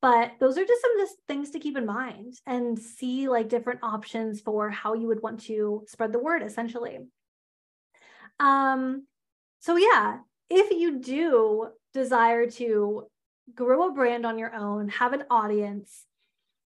but 0.01 0.33
those 0.39 0.57
are 0.57 0.65
just 0.65 0.81
some 0.81 0.99
of 0.99 1.07
the 1.07 1.15
things 1.27 1.51
to 1.51 1.59
keep 1.59 1.77
in 1.77 1.85
mind 1.85 2.35
and 2.45 2.79
see 2.79 3.27
like 3.27 3.49
different 3.49 3.81
options 3.83 4.39
for 4.39 4.69
how 4.69 4.93
you 4.93 5.07
would 5.07 5.21
want 5.21 5.41
to 5.41 5.83
spread 5.87 6.13
the 6.13 6.19
word 6.19 6.41
essentially. 6.41 6.99
Um, 8.39 9.05
so 9.59 9.75
yeah, 9.75 10.19
if 10.49 10.71
you 10.71 10.99
do 10.99 11.67
desire 11.93 12.49
to 12.51 13.07
grow 13.53 13.89
a 13.89 13.91
brand 13.91 14.25
on 14.25 14.37
your 14.37 14.53
own, 14.55 14.87
have 14.89 15.13
an 15.13 15.23
audience, 15.29 16.05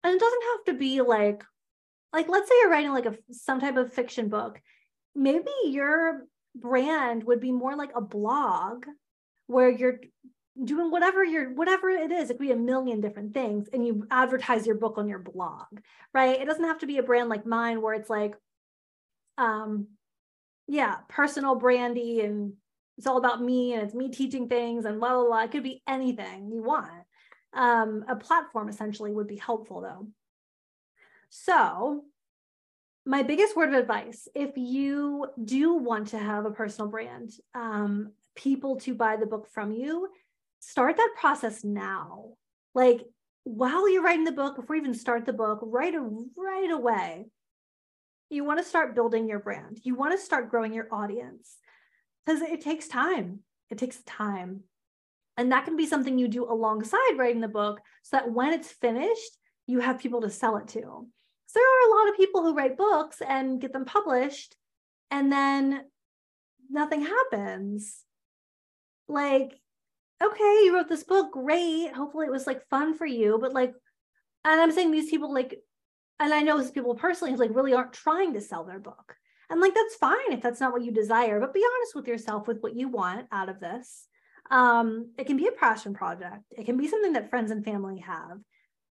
and 0.04 0.14
it 0.14 0.20
doesn't 0.20 0.42
have 0.42 0.64
to 0.66 0.78
be 0.78 1.00
like, 1.00 1.42
like 2.12 2.28
let's 2.28 2.48
say 2.48 2.54
you're 2.60 2.70
writing 2.70 2.92
like 2.92 3.06
a 3.06 3.16
some 3.30 3.60
type 3.60 3.76
of 3.76 3.92
fiction 3.92 4.28
book, 4.28 4.60
maybe 5.14 5.50
your 5.64 6.26
brand 6.54 7.24
would 7.24 7.40
be 7.40 7.52
more 7.52 7.76
like 7.76 7.92
a 7.94 8.00
blog 8.02 8.84
where 9.46 9.70
you're 9.70 10.00
doing 10.62 10.90
whatever 10.90 11.24
you're 11.24 11.50
whatever 11.54 11.88
it 11.88 12.12
is 12.12 12.28
it 12.28 12.34
could 12.34 12.42
be 12.42 12.52
a 12.52 12.56
million 12.56 13.00
different 13.00 13.32
things 13.32 13.68
and 13.72 13.86
you 13.86 14.06
advertise 14.10 14.66
your 14.66 14.76
book 14.76 14.98
on 14.98 15.08
your 15.08 15.18
blog 15.18 15.66
right? 16.12 16.40
It 16.40 16.44
doesn't 16.44 16.64
have 16.64 16.78
to 16.80 16.86
be 16.86 16.98
a 16.98 17.02
brand 17.02 17.28
like 17.28 17.46
mine 17.46 17.80
where 17.80 17.94
it's 17.94 18.10
like 18.10 18.34
um 19.38 19.88
yeah 20.68 20.96
personal 21.08 21.54
brandy 21.54 22.20
and 22.20 22.52
it's 22.98 23.06
all 23.06 23.16
about 23.16 23.42
me 23.42 23.72
and 23.72 23.82
it's 23.82 23.94
me 23.94 24.10
teaching 24.10 24.48
things 24.48 24.84
and 24.84 25.00
blah 25.00 25.14
blah 25.14 25.24
blah 25.24 25.42
it 25.42 25.50
could 25.50 25.62
be 25.62 25.82
anything 25.88 26.50
you 26.52 26.62
want. 26.62 26.90
Um 27.54 28.04
a 28.08 28.16
platform 28.16 28.68
essentially 28.68 29.10
would 29.10 29.26
be 29.26 29.36
helpful 29.36 29.80
though. 29.80 30.06
So 31.30 32.04
my 33.06 33.22
biggest 33.22 33.56
word 33.56 33.70
of 33.70 33.74
advice 33.74 34.28
if 34.34 34.50
you 34.56 35.26
do 35.42 35.74
want 35.74 36.08
to 36.08 36.18
have 36.18 36.44
a 36.44 36.50
personal 36.50 36.90
brand 36.90 37.32
um 37.54 38.12
people 38.34 38.76
to 38.80 38.94
buy 38.94 39.16
the 39.16 39.26
book 39.26 39.48
from 39.50 39.72
you 39.72 40.08
start 40.62 40.96
that 40.96 41.14
process 41.18 41.64
now. 41.64 42.30
Like 42.74 43.02
while 43.44 43.90
you're 43.90 44.02
writing 44.02 44.24
the 44.24 44.32
book, 44.32 44.56
before 44.56 44.76
you 44.76 44.82
even 44.82 44.94
start 44.94 45.26
the 45.26 45.32
book, 45.32 45.58
right, 45.62 45.94
right 46.36 46.70
away, 46.70 47.26
you 48.30 48.44
want 48.44 48.60
to 48.60 48.64
start 48.64 48.94
building 48.94 49.28
your 49.28 49.40
brand. 49.40 49.80
You 49.82 49.94
want 49.94 50.12
to 50.12 50.24
start 50.24 50.50
growing 50.50 50.72
your 50.72 50.88
audience 50.92 51.56
because 52.24 52.40
it 52.40 52.60
takes 52.60 52.88
time. 52.88 53.40
It 53.70 53.78
takes 53.78 54.02
time. 54.04 54.60
And 55.36 55.50
that 55.50 55.64
can 55.64 55.76
be 55.76 55.86
something 55.86 56.18
you 56.18 56.28
do 56.28 56.44
alongside 56.44 57.16
writing 57.16 57.40
the 57.40 57.48
book 57.48 57.80
so 58.02 58.16
that 58.16 58.30
when 58.30 58.52
it's 58.52 58.70
finished, 58.70 59.36
you 59.66 59.80
have 59.80 59.98
people 59.98 60.20
to 60.22 60.30
sell 60.30 60.56
it 60.56 60.68
to. 60.68 60.80
So 60.80 61.54
there 61.54 61.64
are 61.64 61.88
a 61.88 61.98
lot 61.98 62.08
of 62.08 62.16
people 62.16 62.42
who 62.42 62.54
write 62.54 62.76
books 62.76 63.20
and 63.26 63.60
get 63.60 63.72
them 63.72 63.84
published 63.84 64.56
and 65.10 65.30
then 65.30 65.82
nothing 66.70 67.04
happens. 67.04 68.04
Like 69.08 69.60
okay, 70.22 70.60
you 70.64 70.74
wrote 70.74 70.88
this 70.88 71.04
book, 71.04 71.32
great. 71.32 71.92
Hopefully 71.92 72.26
it 72.26 72.32
was 72.32 72.46
like 72.46 72.68
fun 72.68 72.94
for 72.94 73.06
you. 73.06 73.38
But 73.40 73.52
like, 73.52 73.72
and 74.44 74.60
I'm 74.60 74.72
saying 74.72 74.90
these 74.90 75.10
people 75.10 75.32
like, 75.32 75.58
and 76.20 76.32
I 76.32 76.40
know 76.40 76.60
these 76.60 76.70
people 76.70 76.94
personally 76.94 77.36
like 77.36 77.54
really 77.54 77.72
aren't 77.72 77.92
trying 77.92 78.34
to 78.34 78.40
sell 78.40 78.64
their 78.64 78.78
book. 78.78 79.16
And 79.50 79.60
like 79.60 79.74
that's 79.74 79.96
fine 79.96 80.32
if 80.32 80.40
that's 80.40 80.60
not 80.60 80.72
what 80.72 80.82
you 80.82 80.92
desire, 80.92 81.40
but 81.40 81.52
be 81.52 81.64
honest 81.64 81.94
with 81.94 82.06
yourself 82.06 82.46
with 82.46 82.60
what 82.60 82.76
you 82.76 82.88
want 82.88 83.26
out 83.32 83.48
of 83.48 83.60
this. 83.60 84.06
Um, 84.50 85.10
it 85.18 85.26
can 85.26 85.36
be 85.36 85.46
a 85.46 85.52
passion 85.52 85.94
project. 85.94 86.42
It 86.50 86.64
can 86.64 86.76
be 86.76 86.88
something 86.88 87.14
that 87.14 87.30
friends 87.30 87.50
and 87.50 87.64
family 87.64 88.00
have. 88.00 88.38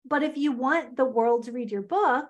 But 0.05 0.23
if 0.23 0.37
you 0.37 0.51
want 0.51 0.95
the 0.95 1.05
world 1.05 1.43
to 1.43 1.51
read 1.51 1.71
your 1.71 1.81
book, 1.81 2.27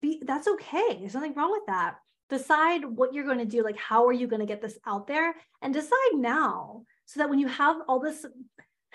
be 0.00 0.22
that's 0.24 0.48
okay. 0.48 0.98
There's 1.00 1.14
nothing 1.14 1.34
wrong 1.34 1.50
with 1.50 1.66
that. 1.66 1.96
Decide 2.30 2.84
what 2.84 3.14
you're 3.14 3.24
going 3.24 3.38
to 3.38 3.44
do, 3.44 3.62
like 3.62 3.78
how 3.78 4.06
are 4.06 4.12
you 4.12 4.26
going 4.26 4.40
to 4.40 4.46
get 4.46 4.60
this 4.60 4.78
out 4.86 5.06
there 5.06 5.34
and 5.62 5.72
decide 5.72 6.14
now 6.14 6.82
so 7.06 7.20
that 7.20 7.30
when 7.30 7.38
you 7.38 7.48
have 7.48 7.76
all 7.88 8.00
this 8.00 8.24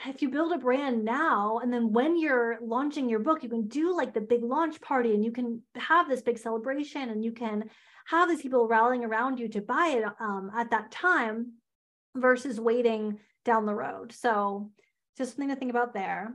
if 0.07 0.21
you 0.21 0.29
build 0.29 0.53
a 0.53 0.57
brand 0.57 1.03
now 1.03 1.59
and 1.61 1.73
then 1.73 1.91
when 1.91 2.17
you're 2.17 2.57
launching 2.61 3.09
your 3.09 3.19
book 3.19 3.43
you 3.43 3.49
can 3.49 3.67
do 3.67 3.95
like 3.95 4.13
the 4.13 4.21
big 4.21 4.43
launch 4.43 4.79
party 4.79 5.13
and 5.13 5.25
you 5.25 5.31
can 5.31 5.61
have 5.75 6.07
this 6.07 6.21
big 6.21 6.37
celebration 6.37 7.09
and 7.09 7.23
you 7.23 7.31
can 7.31 7.69
have 8.07 8.29
these 8.29 8.41
people 8.41 8.67
rallying 8.67 9.03
around 9.03 9.39
you 9.39 9.47
to 9.47 9.61
buy 9.61 9.87
it 9.97 10.05
um, 10.19 10.51
at 10.55 10.71
that 10.71 10.89
time 10.89 11.53
versus 12.15 12.59
waiting 12.59 13.19
down 13.43 13.65
the 13.65 13.75
road 13.75 14.11
so 14.13 14.71
just 15.19 15.35
something 15.35 15.49
to 15.49 15.55
think 15.55 15.69
about 15.69 15.93
there. 15.93 16.33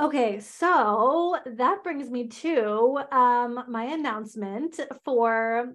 Okay, 0.00 0.40
so 0.40 1.36
that 1.44 1.84
brings 1.84 2.08
me 2.08 2.28
to 2.28 3.00
um, 3.12 3.64
my 3.68 3.84
announcement 3.84 4.80
for 5.04 5.72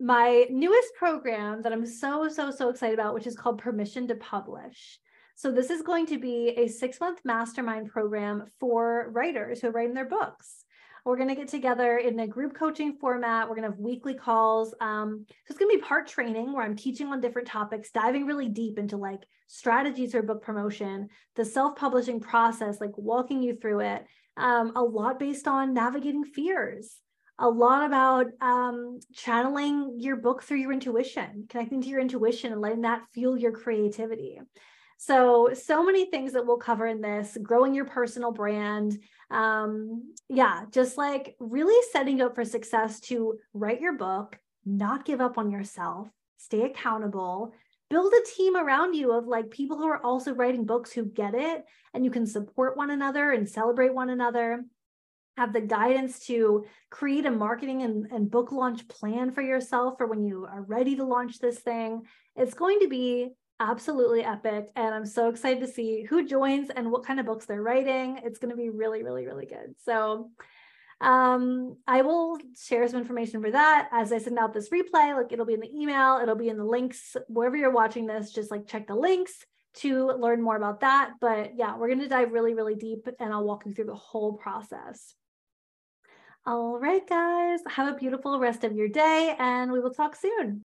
my 0.00 0.46
newest 0.50 0.94
program 0.98 1.62
that 1.62 1.72
I'm 1.72 1.86
so, 1.86 2.28
so, 2.28 2.50
so 2.50 2.70
excited 2.70 2.98
about, 2.98 3.14
which 3.14 3.26
is 3.26 3.36
called 3.36 3.58
Permission 3.58 4.08
to 4.08 4.14
Publish. 4.14 4.98
So, 5.34 5.50
this 5.50 5.70
is 5.70 5.82
going 5.82 6.06
to 6.06 6.18
be 6.18 6.54
a 6.56 6.68
six 6.68 7.00
month 7.00 7.20
mastermind 7.24 7.90
program 7.90 8.44
for 8.58 9.10
writers 9.12 9.60
who 9.60 9.68
are 9.68 9.72
writing 9.72 9.94
their 9.94 10.08
books. 10.08 10.64
We're 11.04 11.16
going 11.16 11.28
to 11.28 11.34
get 11.34 11.48
together 11.48 11.96
in 11.96 12.18
a 12.20 12.26
group 12.26 12.54
coaching 12.54 12.96
format. 13.00 13.48
We're 13.48 13.56
going 13.56 13.64
to 13.66 13.70
have 13.70 13.78
weekly 13.78 14.14
calls. 14.14 14.74
Um, 14.80 15.24
so 15.28 15.34
it's 15.48 15.58
going 15.58 15.70
to 15.70 15.78
be 15.78 15.82
part 15.82 16.06
training 16.06 16.52
where 16.52 16.64
I'm 16.64 16.76
teaching 16.76 17.06
on 17.08 17.20
different 17.20 17.48
topics, 17.48 17.90
diving 17.90 18.26
really 18.26 18.48
deep 18.48 18.78
into 18.78 18.96
like 18.96 19.20
strategies 19.46 20.12
for 20.12 20.22
book 20.22 20.42
promotion, 20.42 21.08
the 21.36 21.44
self 21.44 21.76
publishing 21.76 22.20
process, 22.20 22.80
like 22.80 22.96
walking 22.96 23.42
you 23.42 23.56
through 23.56 23.80
it. 23.80 24.04
Um, 24.36 24.72
a 24.76 24.82
lot 24.82 25.18
based 25.18 25.48
on 25.48 25.74
navigating 25.74 26.24
fears, 26.24 26.96
a 27.40 27.48
lot 27.48 27.86
about 27.86 28.26
um, 28.42 29.00
channeling 29.14 29.96
your 29.98 30.16
book 30.16 30.42
through 30.42 30.58
your 30.58 30.72
intuition, 30.72 31.46
connecting 31.48 31.80
to 31.80 31.88
your 31.88 32.00
intuition 32.00 32.52
and 32.52 32.60
letting 32.60 32.82
that 32.82 33.02
fuel 33.12 33.36
your 33.36 33.52
creativity. 33.52 34.38
So, 34.98 35.48
so 35.54 35.82
many 35.82 36.10
things 36.10 36.34
that 36.34 36.46
we'll 36.46 36.58
cover 36.58 36.86
in 36.86 37.00
this 37.00 37.38
growing 37.42 37.74
your 37.74 37.86
personal 37.86 38.30
brand. 38.30 38.98
Um, 39.30 40.12
yeah, 40.28 40.64
just 40.70 40.98
like 40.98 41.34
really 41.40 41.82
setting 41.90 42.20
up 42.20 42.34
for 42.34 42.44
success 42.44 43.00
to 43.00 43.38
write 43.54 43.80
your 43.80 43.96
book, 43.96 44.38
not 44.66 45.06
give 45.06 45.22
up 45.22 45.38
on 45.38 45.50
yourself, 45.50 46.08
stay 46.36 46.64
accountable, 46.64 47.54
build 47.88 48.12
a 48.12 48.36
team 48.36 48.56
around 48.56 48.92
you 48.92 49.12
of 49.12 49.26
like 49.26 49.50
people 49.50 49.78
who 49.78 49.88
are 49.88 50.04
also 50.04 50.34
writing 50.34 50.66
books 50.66 50.92
who 50.92 51.06
get 51.06 51.34
it 51.34 51.64
and 51.94 52.04
you 52.04 52.10
can 52.10 52.26
support 52.26 52.76
one 52.76 52.90
another 52.90 53.32
and 53.32 53.48
celebrate 53.48 53.94
one 53.94 54.10
another 54.10 54.62
have 55.36 55.52
the 55.52 55.60
guidance 55.60 56.26
to 56.26 56.64
create 56.90 57.26
a 57.26 57.30
marketing 57.30 57.82
and, 57.82 58.06
and 58.12 58.30
book 58.30 58.52
launch 58.52 58.86
plan 58.88 59.30
for 59.30 59.42
yourself 59.42 59.94
for 59.96 60.06
when 60.06 60.22
you 60.22 60.46
are 60.46 60.62
ready 60.62 60.96
to 60.96 61.04
launch 61.04 61.38
this 61.38 61.58
thing 61.58 62.02
it's 62.36 62.54
going 62.54 62.80
to 62.80 62.88
be 62.88 63.30
absolutely 63.60 64.24
epic. 64.24 64.70
And 64.74 64.94
I'm 64.94 65.06
so 65.06 65.28
excited 65.28 65.60
to 65.60 65.68
see 65.68 66.02
who 66.02 66.26
joins 66.26 66.70
and 66.70 66.90
what 66.90 67.04
kind 67.04 67.20
of 67.20 67.26
books 67.26 67.44
they're 67.44 67.62
writing. 67.62 68.18
It's 68.24 68.38
going 68.38 68.50
to 68.50 68.56
be 68.56 68.70
really, 68.70 69.02
really, 69.02 69.26
really 69.26 69.46
good. 69.46 69.74
So 69.84 70.30
um, 71.02 71.76
I 71.86 72.02
will 72.02 72.38
share 72.58 72.88
some 72.88 73.00
information 73.00 73.42
for 73.42 73.50
that 73.50 73.88
as 73.92 74.12
I 74.12 74.18
send 74.18 74.38
out 74.38 74.54
this 74.54 74.70
replay. 74.70 75.14
Like 75.14 75.32
it'll 75.32 75.46
be 75.46 75.54
in 75.54 75.60
the 75.60 75.74
email, 75.74 76.18
it'll 76.22 76.34
be 76.34 76.48
in 76.48 76.56
the 76.56 76.64
links, 76.64 77.16
wherever 77.28 77.56
you're 77.56 77.70
watching 77.70 78.06
this, 78.06 78.32
just 78.32 78.50
like 78.50 78.66
check 78.66 78.86
the 78.86 78.94
links 78.94 79.44
to 79.72 80.10
learn 80.12 80.42
more 80.42 80.56
about 80.56 80.80
that. 80.80 81.12
But 81.20 81.56
yeah, 81.56 81.76
we're 81.76 81.88
going 81.88 82.00
to 82.00 82.08
dive 82.08 82.32
really, 82.32 82.54
really 82.54 82.74
deep 82.74 83.06
and 83.18 83.32
I'll 83.32 83.44
walk 83.44 83.64
you 83.66 83.72
through 83.72 83.84
the 83.84 83.94
whole 83.94 84.34
process. 84.34 85.14
All 86.46 86.78
right, 86.78 87.06
guys, 87.06 87.60
have 87.66 87.88
a 87.94 87.96
beautiful 87.96 88.38
rest 88.38 88.62
of 88.64 88.74
your 88.74 88.88
day 88.88 89.34
and 89.38 89.72
we 89.72 89.80
will 89.80 89.92
talk 89.94 90.14
soon. 90.16 90.64